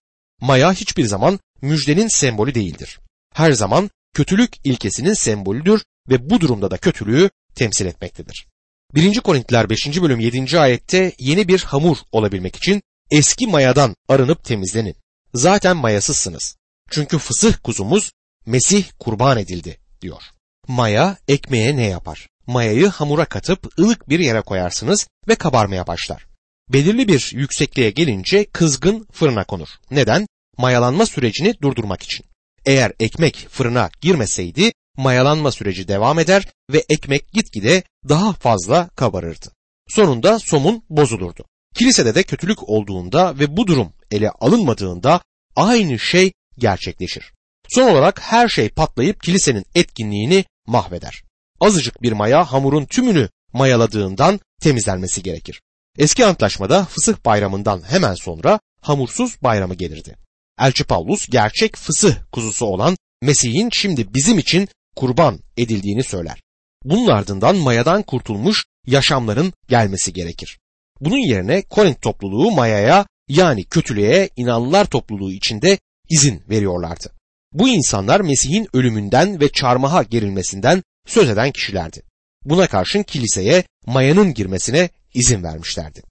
Maya 0.41 0.73
hiçbir 0.73 1.05
zaman 1.05 1.39
müjdenin 1.63 2.09
sembolü 2.09 2.55
değildir. 2.55 2.99
her 3.35 3.53
zaman 3.53 3.91
kötülük 4.17 4.57
ilkesinin 4.65 5.15
sembolüdür 5.15 5.85
ve 6.09 6.31
bu 6.31 6.41
durumda 6.41 6.71
da 6.71 6.77
kötülüğü 6.77 7.31
temsil 7.55 7.87
etmektedir. 7.87 8.47
1. 8.95 9.21
Korintiler 9.21 9.71
5. 9.71 10.03
bölüm 10.03 10.21
7. 10.21 10.61
ayette 10.61 11.13
yeni 11.19 11.49
bir 11.49 11.63
hamur 11.63 11.97
olabilmek 12.13 12.57
için 12.57 12.83
eski 13.11 13.47
mayadan 13.47 13.97
arınıp 14.09 14.45
temizlenin. 14.45 14.97
Zaten 15.35 15.77
mayasızsınız. 15.77 16.57
Çünkü 16.91 17.19
fısıh 17.19 17.55
kuzumuz 17.63 18.13
Mesih 18.47 18.85
kurban 18.99 19.39
edildi 19.39 19.81
diyor. 20.01 20.23
Maya 20.69 21.17
ekmeğe 21.29 21.77
ne 21.77 21.87
yapar? 21.87 22.29
Mayayı 22.47 22.87
hamura 22.89 23.25
katıp 23.25 23.79
ılık 23.79 24.09
bir 24.09 24.19
yere 24.19 24.41
koyarsınız 24.41 25.09
ve 25.29 25.35
kabarmaya 25.35 25.87
başlar. 25.87 26.27
Belirli 26.73 27.09
bir 27.09 27.31
yüksekliğe 27.35 27.91
gelince 27.91 28.45
kızgın 28.45 29.07
fırına 29.13 29.45
konur. 29.45 29.69
Neden? 29.91 30.27
Mayalanma 30.59 31.07
sürecini 31.07 31.55
durdurmak 31.63 32.03
için. 32.03 32.27
Eğer 32.67 32.93
ekmek 33.01 33.47
fırına 33.51 33.91
girmeseydi 34.01 34.73
mayalanma 34.97 35.53
süreci 35.53 35.89
devam 35.89 36.19
eder 36.19 36.49
ve 36.73 36.85
ekmek 36.89 37.33
gitgide 37.33 37.83
daha 38.09 38.33
fazla 38.33 38.89
kabarırdı. 38.89 39.47
Sonunda 39.89 40.39
somun 40.39 40.83
bozulurdu. 40.91 41.45
Kilisede 41.75 42.15
de 42.15 42.23
kötülük 42.23 42.69
olduğunda 42.69 43.39
ve 43.39 43.57
bu 43.57 43.67
durum 43.67 43.93
ele 44.11 44.31
alınmadığında 44.31 45.21
aynı 45.57 45.99
şey 45.99 46.33
gerçekleşir. 46.59 47.33
Son 47.69 47.89
olarak 47.89 48.21
her 48.21 48.49
şey 48.49 48.69
patlayıp 48.69 49.23
kilisenin 49.23 49.65
etkinliğini 49.75 50.45
mahveder. 50.67 51.23
Azıcık 51.61 52.03
bir 52.03 52.13
maya 52.13 52.45
hamurun 52.53 52.85
tümünü 52.85 53.29
mayaladığından 53.53 54.41
temizlenmesi 54.61 55.23
gerekir. 55.23 55.63
Eski 55.99 56.27
antlaşmada 56.27 56.85
fısıh 56.85 57.25
bayramından 57.25 57.83
hemen 57.89 58.15
sonra 58.15 58.61
hamursuz 58.81 59.43
bayramı 59.43 59.75
gelirdi. 59.75 60.26
Elçi 60.61 60.85
Paulus 60.85 61.27
gerçek 61.27 61.77
fısıh 61.77 62.15
kuzusu 62.33 62.67
olan 62.67 62.97
Mesih'in 63.23 63.71
şimdi 63.73 64.15
bizim 64.15 64.39
için 64.39 64.69
kurban 64.97 65.41
edildiğini 65.57 66.03
söyler. 66.03 66.43
Bunun 66.85 67.09
ardından 67.09 67.57
mayadan 67.57 68.03
kurtulmuş 68.03 68.65
yaşamların 68.87 69.53
gelmesi 69.69 70.13
gerekir. 70.13 70.59
Bunun 71.01 71.29
yerine 71.29 71.63
Korint 71.63 72.03
topluluğu 72.03 72.51
mayaya 72.51 73.07
yani 73.29 73.65
kötülüğe 73.65 74.31
inanlılar 74.37 74.85
topluluğu 74.85 75.33
içinde 75.33 75.79
izin 76.09 76.43
veriyorlardı. 76.51 77.13
Bu 77.53 77.69
insanlar 77.69 78.21
Mesih'in 78.21 78.69
ölümünden 78.73 79.41
ve 79.41 79.49
çarmıha 79.53 80.03
gerilmesinden 80.03 80.83
söz 81.07 81.29
eden 81.29 81.53
kişilerdi. 81.53 82.03
Buna 82.45 82.67
karşın 82.67 83.03
kiliseye 83.03 83.65
mayanın 83.87 84.35
girmesine 84.35 84.91
izin 85.15 85.43
vermişlerdi. 85.43 86.03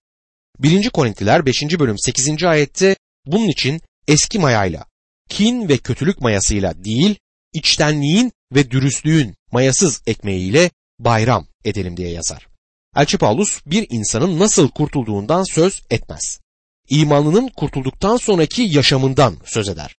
1. 0.59 0.89
Korintiler 0.89 1.45
5. 1.45 1.63
bölüm 1.79 1.95
8. 1.97 2.43
ayette 2.43 2.95
bunun 3.25 3.47
için 3.47 3.81
eski 4.07 4.39
mayayla, 4.39 4.85
kin 5.29 5.69
ve 5.69 5.77
kötülük 5.77 6.21
mayasıyla 6.21 6.83
değil, 6.83 7.15
içtenliğin 7.53 8.31
ve 8.55 8.71
dürüstlüğün 8.71 9.35
mayasız 9.51 10.01
ekmeğiyle 10.07 10.71
bayram 10.99 11.47
edelim 11.65 11.97
diye 11.97 12.09
yazar. 12.09 12.47
Elçi 12.95 13.17
Paulus 13.17 13.61
bir 13.65 13.87
insanın 13.89 14.39
nasıl 14.39 14.69
kurtulduğundan 14.69 15.43
söz 15.53 15.81
etmez. 15.89 16.39
İmanlının 16.89 17.47
kurtulduktan 17.47 18.17
sonraki 18.17 18.61
yaşamından 18.61 19.37
söz 19.45 19.69
eder. 19.69 19.95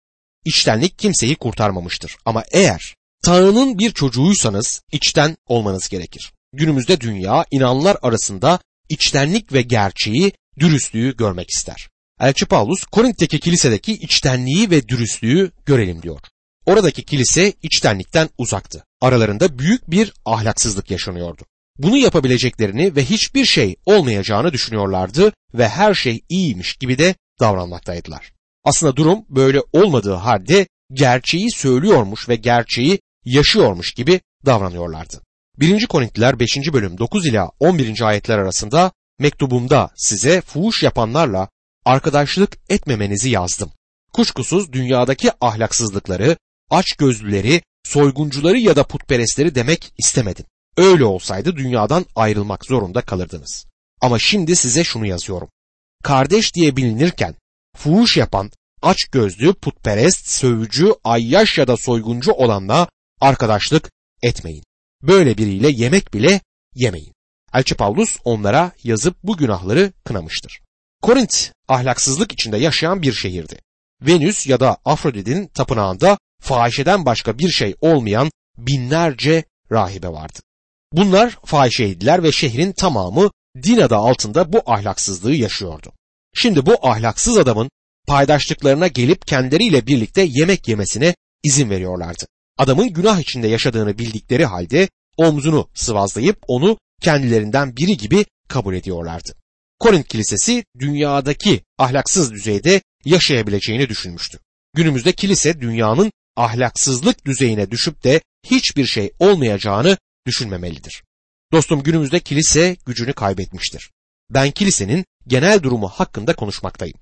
İçtenlik 0.46 1.00
kimseyi 1.00 1.36
kurtarmamıştır 1.36 2.18
ama 2.26 2.44
eğer 2.52 2.96
Tanrı'nın 3.26 3.80
bir 3.80 3.92
çocuğuysanız 3.92 4.82
içten 4.92 5.38
olmanız 5.48 5.90
gerekir. 5.90 6.34
Günümüzde 6.54 7.02
dünya 7.02 7.46
inanlar 7.52 7.98
arasında 8.02 8.60
içtenlik 8.90 9.54
ve 9.54 9.62
gerçeği, 9.62 10.34
dürüstlüğü 10.60 11.18
görmek 11.18 11.50
ister. 11.50 11.90
Elçi 12.20 12.46
Paulus 12.46 12.84
Korint'teki 12.84 13.40
kilisedeki 13.40 13.94
içtenliği 13.94 14.72
ve 14.72 14.88
dürüstlüğü 14.88 15.52
görelim 15.66 16.02
diyor. 16.02 16.20
Oradaki 16.66 17.04
kilise 17.04 17.54
içtenlikten 17.64 18.30
uzaktı. 18.38 18.84
Aralarında 19.02 19.60
büyük 19.60 19.92
bir 19.92 20.14
ahlaksızlık 20.26 20.92
yaşanıyordu. 20.92 21.46
Bunu 21.78 21.98
yapabileceklerini 21.98 22.96
ve 22.96 23.06
hiçbir 23.06 23.46
şey 23.46 23.76
olmayacağını 23.86 24.54
düşünüyorlardı 24.54 25.34
ve 25.54 25.70
her 25.70 25.94
şey 25.94 26.22
iyiymiş 26.30 26.74
gibi 26.76 26.98
de 26.98 27.16
davranmaktaydılar. 27.40 28.32
Aslında 28.64 28.96
durum 28.96 29.26
böyle 29.30 29.62
olmadığı 29.74 30.14
halde 30.14 30.68
gerçeği 30.94 31.52
söylüyormuş 31.52 32.30
ve 32.30 32.36
gerçeği 32.36 33.00
yaşıyormuş 33.26 33.94
gibi 33.94 34.22
davranıyorlardı. 34.46 35.22
1. 35.60 35.88
Korintiler 35.88 36.40
5. 36.40 36.58
bölüm 36.74 36.98
9 36.98 37.26
ila 37.26 37.52
11. 37.60 38.02
ayetler 38.02 38.38
arasında 38.38 38.92
mektubumda 39.20 39.90
size 39.96 40.42
fuhuş 40.42 40.84
yapanlarla 40.84 41.48
arkadaşlık 41.86 42.58
etmemenizi 42.70 43.30
yazdım. 43.30 43.72
Kuşkusuz 44.14 44.74
dünyadaki 44.74 45.32
ahlaksızlıkları, 45.42 46.38
açgözlüleri, 46.70 47.62
soyguncuları 47.84 48.58
ya 48.58 48.76
da 48.76 48.84
putperestleri 48.88 49.56
demek 49.56 49.94
istemedim. 49.98 50.46
Öyle 50.78 51.06
olsaydı 51.06 51.56
dünyadan 51.56 52.06
ayrılmak 52.16 52.66
zorunda 52.66 53.02
kalırdınız. 53.02 53.66
Ama 54.02 54.20
şimdi 54.20 54.56
size 54.56 54.84
şunu 54.84 55.06
yazıyorum. 55.06 55.50
Kardeş 56.04 56.56
diye 56.56 56.76
bilinirken 56.76 57.36
fuhuş 57.78 58.18
yapan, 58.18 58.52
aç 58.82 59.04
gözlü, 59.06 59.54
putperest, 59.54 60.28
sövücü, 60.28 60.94
ayyaş 61.04 61.58
ya 61.58 61.68
da 61.68 61.78
soyguncu 61.78 62.32
olanla 62.32 62.90
arkadaşlık 63.22 63.92
etmeyin. 64.22 64.64
Böyle 65.02 65.38
biriyle 65.38 65.70
yemek 65.70 66.14
bile 66.14 66.42
yemeyin. 66.76 67.14
Elçi 67.54 67.76
Paulus 67.76 68.18
onlara 68.24 68.72
yazıp 68.84 69.16
bu 69.24 69.38
günahları 69.38 69.94
kınamıştır. 70.04 70.65
Korint 71.02 71.52
ahlaksızlık 71.68 72.32
içinde 72.32 72.58
yaşayan 72.58 73.02
bir 73.02 73.14
şehirdi. 73.14 73.60
Venüs 74.02 74.48
ya 74.48 74.60
da 74.60 74.78
Afrodit'in 74.86 75.48
tapınağında 75.48 76.18
fahişeden 76.42 77.06
başka 77.06 77.40
bir 77.40 77.50
şey 77.50 77.76
olmayan 77.82 78.32
binlerce 78.58 79.44
rahibe 79.72 80.08
vardı. 80.08 80.40
Bunlar 80.94 81.38
fahişeydiler 81.46 82.24
ve 82.24 82.32
şehrin 82.32 82.72
tamamı 82.72 83.32
din 83.64 83.78
adı 83.78 83.96
altında 83.96 84.54
bu 84.54 84.62
ahlaksızlığı 84.66 85.36
yaşıyordu. 85.36 85.92
Şimdi 86.36 86.66
bu 86.66 86.88
ahlaksız 86.88 87.38
adamın 87.38 87.70
paydaşlıklarına 88.08 88.88
gelip 88.88 89.28
kendileriyle 89.28 89.88
birlikte 89.88 90.28
yemek 90.30 90.68
yemesine 90.68 91.16
izin 91.44 91.70
veriyorlardı. 91.70 92.26
Adamın 92.58 92.94
günah 92.94 93.20
içinde 93.20 93.48
yaşadığını 93.48 93.98
bildikleri 93.98 94.46
halde 94.46 94.90
omzunu 95.18 95.70
sıvazlayıp 95.74 96.38
onu 96.48 96.78
kendilerinden 97.02 97.78
biri 97.78 97.98
gibi 97.98 98.26
kabul 98.48 98.74
ediyorlardı. 98.74 99.36
Korint 99.80 100.08
Kilisesi 100.08 100.66
dünyadaki 100.80 101.64
ahlaksız 101.78 102.32
düzeyde 102.32 102.82
yaşayabileceğini 103.06 103.90
düşünmüştü. 103.90 104.40
Günümüzde 104.74 105.12
kilise 105.12 105.62
dünyanın 105.62 106.12
ahlaksızlık 106.36 107.26
düzeyine 107.26 107.72
düşüp 107.72 108.04
de 108.04 108.22
hiçbir 108.46 108.86
şey 108.86 109.12
olmayacağını 109.20 109.98
düşünmemelidir. 110.28 111.04
Dostum 111.52 111.84
günümüzde 111.84 112.20
kilise 112.20 112.78
gücünü 112.86 113.14
kaybetmiştir. 113.14 113.92
Ben 114.30 114.52
kilisenin 114.52 115.06
genel 115.28 115.64
durumu 115.64 115.88
hakkında 115.88 116.36
konuşmaktayım. 116.36 116.98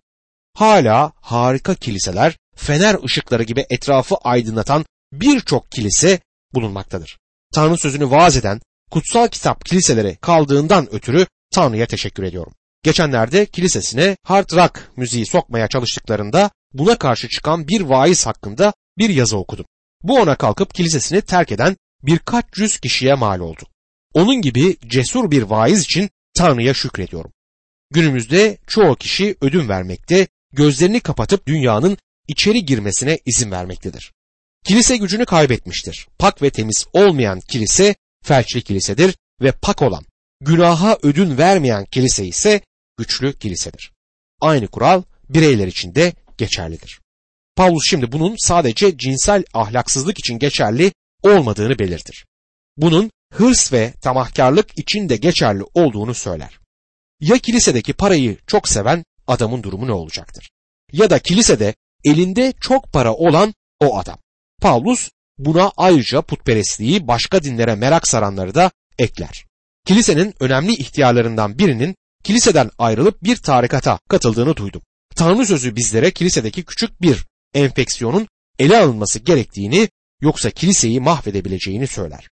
Hala 0.53 1.11
harika 1.15 1.75
kiliseler, 1.75 2.37
fener 2.55 3.03
ışıkları 3.03 3.43
gibi 3.43 3.65
etrafı 3.69 4.15
aydınlatan 4.15 4.85
birçok 5.13 5.71
kilise 5.71 6.19
bulunmaktadır. 6.53 7.17
Tanrı 7.53 7.77
sözünü 7.77 8.09
vaaz 8.09 8.37
eden 8.37 8.61
kutsal 8.91 9.27
kitap 9.27 9.65
kiliseleri 9.65 10.17
kaldığından 10.21 10.93
ötürü 10.93 11.27
Tanrı'ya 11.53 11.85
teşekkür 11.85 12.23
ediyorum. 12.23 12.53
Geçenlerde 12.83 13.45
kilisesine 13.45 14.17
hard 14.23 14.51
rock 14.51 14.91
müziği 14.95 15.25
sokmaya 15.25 15.67
çalıştıklarında 15.67 16.51
buna 16.73 16.97
karşı 16.97 17.29
çıkan 17.29 17.67
bir 17.67 17.81
vaiz 17.81 18.25
hakkında 18.25 18.73
bir 18.97 19.09
yazı 19.09 19.37
okudum. 19.37 19.65
Bu 20.03 20.19
ona 20.19 20.35
kalkıp 20.35 20.73
kilisesini 20.73 21.21
terk 21.21 21.51
eden 21.51 21.77
birkaç 22.03 22.45
yüz 22.57 22.79
kişiye 22.79 23.13
mal 23.13 23.39
oldu. 23.39 23.63
Onun 24.13 24.41
gibi 24.41 24.77
cesur 24.87 25.31
bir 25.31 25.41
vaiz 25.41 25.81
için 25.81 26.09
Tanrı'ya 26.33 26.73
şükrediyorum. 26.73 27.31
Günümüzde 27.91 28.57
çoğu 28.67 28.95
kişi 28.95 29.35
ödün 29.41 29.69
vermekte, 29.69 30.27
gözlerini 30.53 30.99
kapatıp 30.99 31.47
dünyanın 31.47 31.97
içeri 32.27 32.65
girmesine 32.65 33.19
izin 33.25 33.51
vermektedir. 33.51 34.13
Kilise 34.65 34.97
gücünü 34.97 35.25
kaybetmiştir. 35.25 36.07
Pak 36.19 36.41
ve 36.41 36.49
temiz 36.49 36.85
olmayan 36.93 37.39
kilise 37.39 37.95
felçli 38.23 38.61
kilisedir 38.61 39.15
ve 39.41 39.51
pak 39.51 39.81
olan, 39.81 40.05
günaha 40.41 40.97
ödün 41.03 41.37
vermeyen 41.37 41.85
kilise 41.85 42.25
ise 42.25 42.61
güçlü 42.97 43.33
kilisedir. 43.33 43.91
Aynı 44.41 44.67
kural 44.67 45.03
bireyler 45.29 45.67
için 45.67 45.95
de 45.95 46.13
geçerlidir. 46.37 47.01
Paulus 47.55 47.83
şimdi 47.89 48.11
bunun 48.11 48.35
sadece 48.37 48.97
cinsel 48.97 49.43
ahlaksızlık 49.53 50.19
için 50.19 50.39
geçerli 50.39 50.91
olmadığını 51.23 51.79
belirtir. 51.79 52.25
Bunun 52.77 53.11
hırs 53.33 53.73
ve 53.73 53.93
tamahkarlık 54.01 54.79
için 54.79 55.09
de 55.09 55.17
geçerli 55.17 55.63
olduğunu 55.73 56.13
söyler. 56.13 56.59
Ya 57.19 57.37
kilisedeki 57.37 57.93
parayı 57.93 58.37
çok 58.47 58.67
seven 58.67 59.03
adamın 59.27 59.63
durumu 59.63 59.87
ne 59.87 59.91
olacaktır? 59.91 60.49
Ya 60.91 61.09
da 61.09 61.19
kilisede 61.19 61.75
elinde 62.03 62.53
çok 62.61 62.93
para 62.93 63.13
olan 63.13 63.53
o 63.79 63.97
adam. 63.97 64.17
Paulus 64.61 65.09
buna 65.37 65.71
ayrıca 65.77 66.21
putperestliği 66.21 67.07
başka 67.07 67.43
dinlere 67.43 67.75
merak 67.75 68.07
saranları 68.07 68.55
da 68.55 68.71
ekler. 68.99 69.45
Kilisenin 69.85 70.33
önemli 70.39 70.73
ihtiyarlarından 70.73 71.57
birinin 71.57 71.95
kiliseden 72.23 72.71
ayrılıp 72.77 73.23
bir 73.23 73.35
tarikata 73.35 73.99
katıldığını 74.09 74.55
duydum. 74.55 74.81
Tanrı 75.15 75.45
sözü 75.45 75.75
bizlere 75.75 76.11
kilisedeki 76.11 76.63
küçük 76.63 77.01
bir 77.01 77.25
enfeksiyonun 77.53 78.27
ele 78.59 78.77
alınması 78.77 79.19
gerektiğini 79.19 79.89
yoksa 80.21 80.49
kiliseyi 80.49 80.99
mahvedebileceğini 80.99 81.87
söyler. 81.87 82.29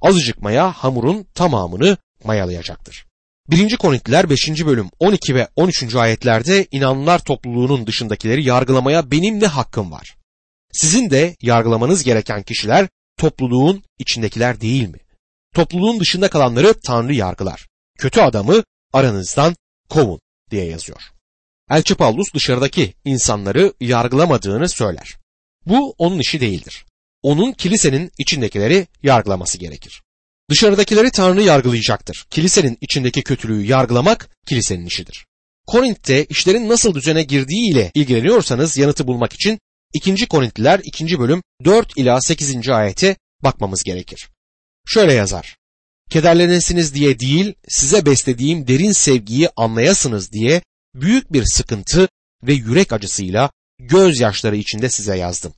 Azıcık 0.00 0.42
maya 0.42 0.72
hamurun 0.72 1.26
tamamını 1.34 1.96
mayalayacaktır. 2.24 3.06
1. 3.50 3.76
Korintiler 3.76 4.30
5. 4.30 4.66
bölüm 4.66 4.90
12 4.98 5.34
ve 5.34 5.48
13. 5.56 5.94
ayetlerde 5.94 6.66
inanlılar 6.70 7.18
topluluğunun 7.18 7.86
dışındakileri 7.86 8.44
yargılamaya 8.44 9.10
benim 9.10 9.40
ne 9.40 9.46
hakkım 9.46 9.92
var? 9.92 10.16
Sizin 10.72 11.10
de 11.10 11.36
yargılamanız 11.42 12.04
gereken 12.04 12.42
kişiler 12.42 12.88
topluluğun 13.18 13.82
içindekiler 13.98 14.60
değil 14.60 14.88
mi? 14.88 14.98
Topluluğun 15.54 16.00
dışında 16.00 16.28
kalanları 16.28 16.74
Tanrı 16.80 17.14
yargılar. 17.14 17.66
Kötü 17.98 18.20
adamı 18.20 18.62
aranızdan 18.96 19.56
kovun 19.88 20.20
diye 20.50 20.64
yazıyor. 20.64 21.00
Elçi 21.70 21.94
Paulus 21.94 22.34
dışarıdaki 22.34 22.94
insanları 23.04 23.72
yargılamadığını 23.80 24.68
söyler. 24.68 25.16
Bu 25.66 25.94
onun 25.98 26.18
işi 26.18 26.40
değildir. 26.40 26.84
Onun 27.22 27.52
kilisenin 27.52 28.12
içindekileri 28.18 28.86
yargılaması 29.02 29.58
gerekir. 29.58 30.02
Dışarıdakileri 30.50 31.10
Tanrı 31.10 31.42
yargılayacaktır. 31.42 32.26
Kilisenin 32.30 32.78
içindeki 32.80 33.22
kötülüğü 33.22 33.66
yargılamak 33.66 34.28
kilisenin 34.46 34.86
işidir. 34.86 35.26
Korint'te 35.66 36.24
işlerin 36.24 36.68
nasıl 36.68 36.94
düzene 36.94 37.22
girdiği 37.22 37.72
ile 37.72 37.90
ilgileniyorsanız 37.94 38.76
yanıtı 38.76 39.06
bulmak 39.06 39.32
için 39.32 39.58
2. 39.94 40.26
Korintliler 40.26 40.80
2. 40.84 41.18
bölüm 41.18 41.42
4 41.64 41.96
ila 41.96 42.20
8. 42.20 42.68
ayete 42.68 43.16
bakmamız 43.44 43.82
gerekir. 43.82 44.28
Şöyle 44.86 45.12
yazar. 45.12 45.56
Kederlenesiniz 46.10 46.94
diye 46.94 47.18
değil, 47.18 47.54
size 47.68 48.06
beslediğim 48.06 48.68
derin 48.68 48.92
sevgiyi 48.92 49.48
anlayasınız 49.56 50.32
diye 50.32 50.62
büyük 50.94 51.32
bir 51.32 51.44
sıkıntı 51.44 52.08
ve 52.42 52.52
yürek 52.52 52.92
acısıyla 52.92 53.50
gözyaşları 53.78 54.56
içinde 54.56 54.88
size 54.88 55.16
yazdım. 55.16 55.54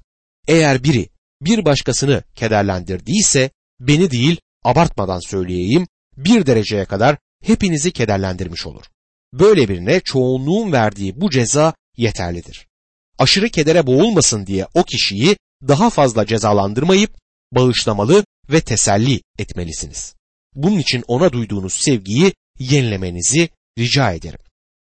Eğer 0.48 0.84
biri 0.84 1.08
bir 1.40 1.64
başkasını 1.64 2.22
kederlendirdiyse 2.34 3.50
beni 3.80 4.10
değil 4.10 4.40
abartmadan 4.64 5.20
söyleyeyim 5.20 5.86
bir 6.16 6.46
dereceye 6.46 6.84
kadar 6.84 7.16
hepinizi 7.42 7.92
kederlendirmiş 7.92 8.66
olur. 8.66 8.84
Böyle 9.32 9.68
birine 9.68 10.00
çoğunluğun 10.00 10.72
verdiği 10.72 11.20
bu 11.20 11.30
ceza 11.30 11.74
yeterlidir. 11.96 12.66
Aşırı 13.18 13.48
kedere 13.48 13.86
boğulmasın 13.86 14.46
diye 14.46 14.66
o 14.74 14.84
kişiyi 14.84 15.36
daha 15.68 15.90
fazla 15.90 16.26
cezalandırmayıp 16.26 17.18
bağışlamalı 17.52 18.24
ve 18.50 18.60
teselli 18.60 19.20
etmelisiniz. 19.38 20.17
Bunun 20.58 20.78
için 20.78 21.04
ona 21.08 21.32
duyduğunuz 21.32 21.72
sevgiyi 21.72 22.32
yenilemenizi 22.58 23.48
rica 23.78 24.12
ederim. 24.12 24.38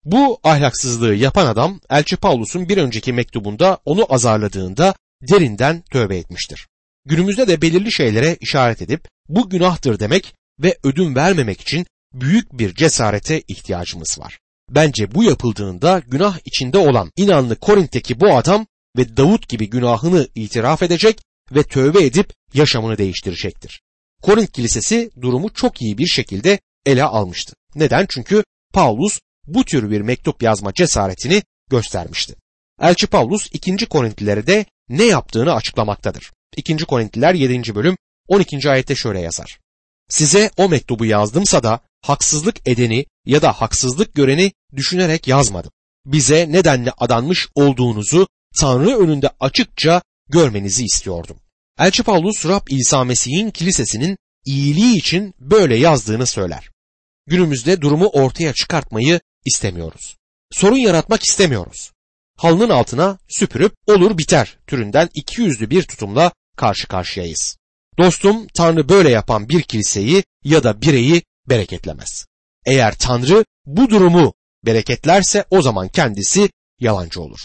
Bu 0.04 0.40
ahlaksızlığı 0.44 1.14
yapan 1.14 1.46
adam 1.46 1.80
Elçi 1.90 2.16
Paulus'un 2.16 2.68
bir 2.68 2.76
önceki 2.76 3.12
mektubunda 3.12 3.78
onu 3.84 4.06
azarladığında 4.14 4.94
derinden 5.28 5.82
tövbe 5.92 6.16
etmiştir. 6.16 6.68
Günümüzde 7.04 7.48
de 7.48 7.62
belirli 7.62 7.92
şeylere 7.92 8.36
işaret 8.40 8.82
edip 8.82 9.08
bu 9.28 9.50
günahtır 9.50 10.00
demek 10.00 10.34
ve 10.62 10.78
ödün 10.82 11.14
vermemek 11.14 11.60
için 11.60 11.86
büyük 12.14 12.52
bir 12.52 12.74
cesarete 12.74 13.42
ihtiyacımız 13.48 14.18
var. 14.18 14.38
Bence 14.70 15.14
bu 15.14 15.24
yapıldığında 15.24 16.02
günah 16.06 16.38
içinde 16.44 16.78
olan 16.78 17.10
inanlı 17.16 17.56
Korint'teki 17.56 18.20
bu 18.20 18.36
adam 18.36 18.66
ve 18.96 19.16
Davut 19.16 19.48
gibi 19.48 19.70
günahını 19.70 20.28
itiraf 20.34 20.82
edecek 20.82 21.20
ve 21.52 21.62
tövbe 21.62 22.04
edip 22.04 22.32
yaşamını 22.54 22.98
değiştirecektir. 22.98 23.82
Korint 24.22 24.52
kilisesi 24.52 25.10
durumu 25.20 25.54
çok 25.54 25.82
iyi 25.82 25.98
bir 25.98 26.06
şekilde 26.06 26.60
ele 26.86 27.04
almıştı. 27.04 27.54
Neden? 27.74 28.06
Çünkü 28.10 28.44
Paulus 28.72 29.20
bu 29.46 29.64
tür 29.64 29.90
bir 29.90 30.00
mektup 30.00 30.42
yazma 30.42 30.74
cesaretini 30.74 31.42
göstermişti. 31.70 32.34
Elçi 32.80 33.06
Paulus 33.06 33.48
2. 33.52 33.86
Korintlilere 33.86 34.46
de 34.46 34.66
ne 34.88 35.04
yaptığını 35.04 35.54
açıklamaktadır. 35.54 36.32
2. 36.56 36.76
Korintliler 36.76 37.34
7. 37.34 37.74
bölüm 37.74 37.96
12. 38.28 38.70
ayette 38.70 38.94
şöyle 38.94 39.20
yazar. 39.20 39.58
Size 40.08 40.50
o 40.56 40.68
mektubu 40.68 41.04
yazdımsa 41.04 41.62
da 41.62 41.80
haksızlık 42.02 42.68
edeni 42.68 43.06
ya 43.26 43.42
da 43.42 43.52
haksızlık 43.52 44.14
göreni 44.14 44.52
düşünerek 44.76 45.28
yazmadım. 45.28 45.70
Bize 46.06 46.52
nedenle 46.52 46.92
adanmış 46.98 47.48
olduğunuzu 47.54 48.26
Tanrı 48.60 48.98
önünde 48.98 49.30
açıkça 49.40 50.02
görmenizi 50.28 50.84
istiyordum. 50.84 51.36
Elçi 51.78 52.02
Paulus 52.02 52.46
Rab 52.46 52.66
İsa 52.68 53.04
Mesih'in 53.04 53.50
kilisesinin 53.50 54.18
iyiliği 54.44 54.96
için 54.96 55.34
böyle 55.38 55.76
yazdığını 55.76 56.26
söyler. 56.26 56.70
Günümüzde 57.26 57.80
durumu 57.80 58.06
ortaya 58.06 58.52
çıkartmayı 58.52 59.20
istemiyoruz. 59.44 60.16
Sorun 60.50 60.76
yaratmak 60.76 61.22
istemiyoruz. 61.22 61.92
Halının 62.36 62.70
altına 62.70 63.18
süpürüp 63.28 63.74
olur 63.86 64.18
biter 64.18 64.58
türünden 64.66 65.08
iki 65.14 65.40
yüzlü 65.40 65.70
bir 65.70 65.82
tutumla 65.82 66.32
karşı 66.56 66.88
karşıyayız. 66.88 67.56
Dostum 67.98 68.46
Tanrı 68.46 68.88
böyle 68.88 69.10
yapan 69.10 69.48
bir 69.48 69.62
kiliseyi 69.62 70.24
ya 70.44 70.64
da 70.64 70.82
bireyi 70.82 71.22
bereketlemez. 71.48 72.26
Eğer 72.66 72.98
Tanrı 72.98 73.44
bu 73.66 73.90
durumu 73.90 74.34
bereketlerse 74.66 75.44
o 75.50 75.62
zaman 75.62 75.88
kendisi 75.88 76.50
yalancı 76.80 77.20
olur. 77.20 77.40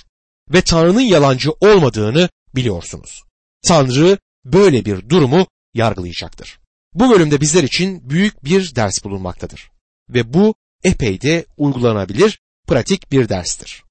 Ve 0.50 0.62
Tanrı'nın 0.62 1.02
yalancı 1.02 1.52
olmadığını 1.52 2.30
biliyorsunuz. 2.56 3.27
Tanrı 3.68 4.18
böyle 4.46 4.86
bir 4.86 5.10
durumu 5.10 5.48
yargılayacaktır. 5.74 6.60
Bu 6.94 7.12
bölümde 7.12 7.42
bizler 7.42 7.64
için 7.64 8.10
büyük 8.10 8.44
bir 8.44 8.76
ders 8.76 9.04
bulunmaktadır. 9.04 9.72
Ve 10.10 10.34
bu 10.34 10.56
epey 10.84 11.22
de 11.22 11.46
uygulanabilir, 11.58 12.40
pratik 12.68 13.12
bir 13.12 13.30
derstir. 13.30 13.84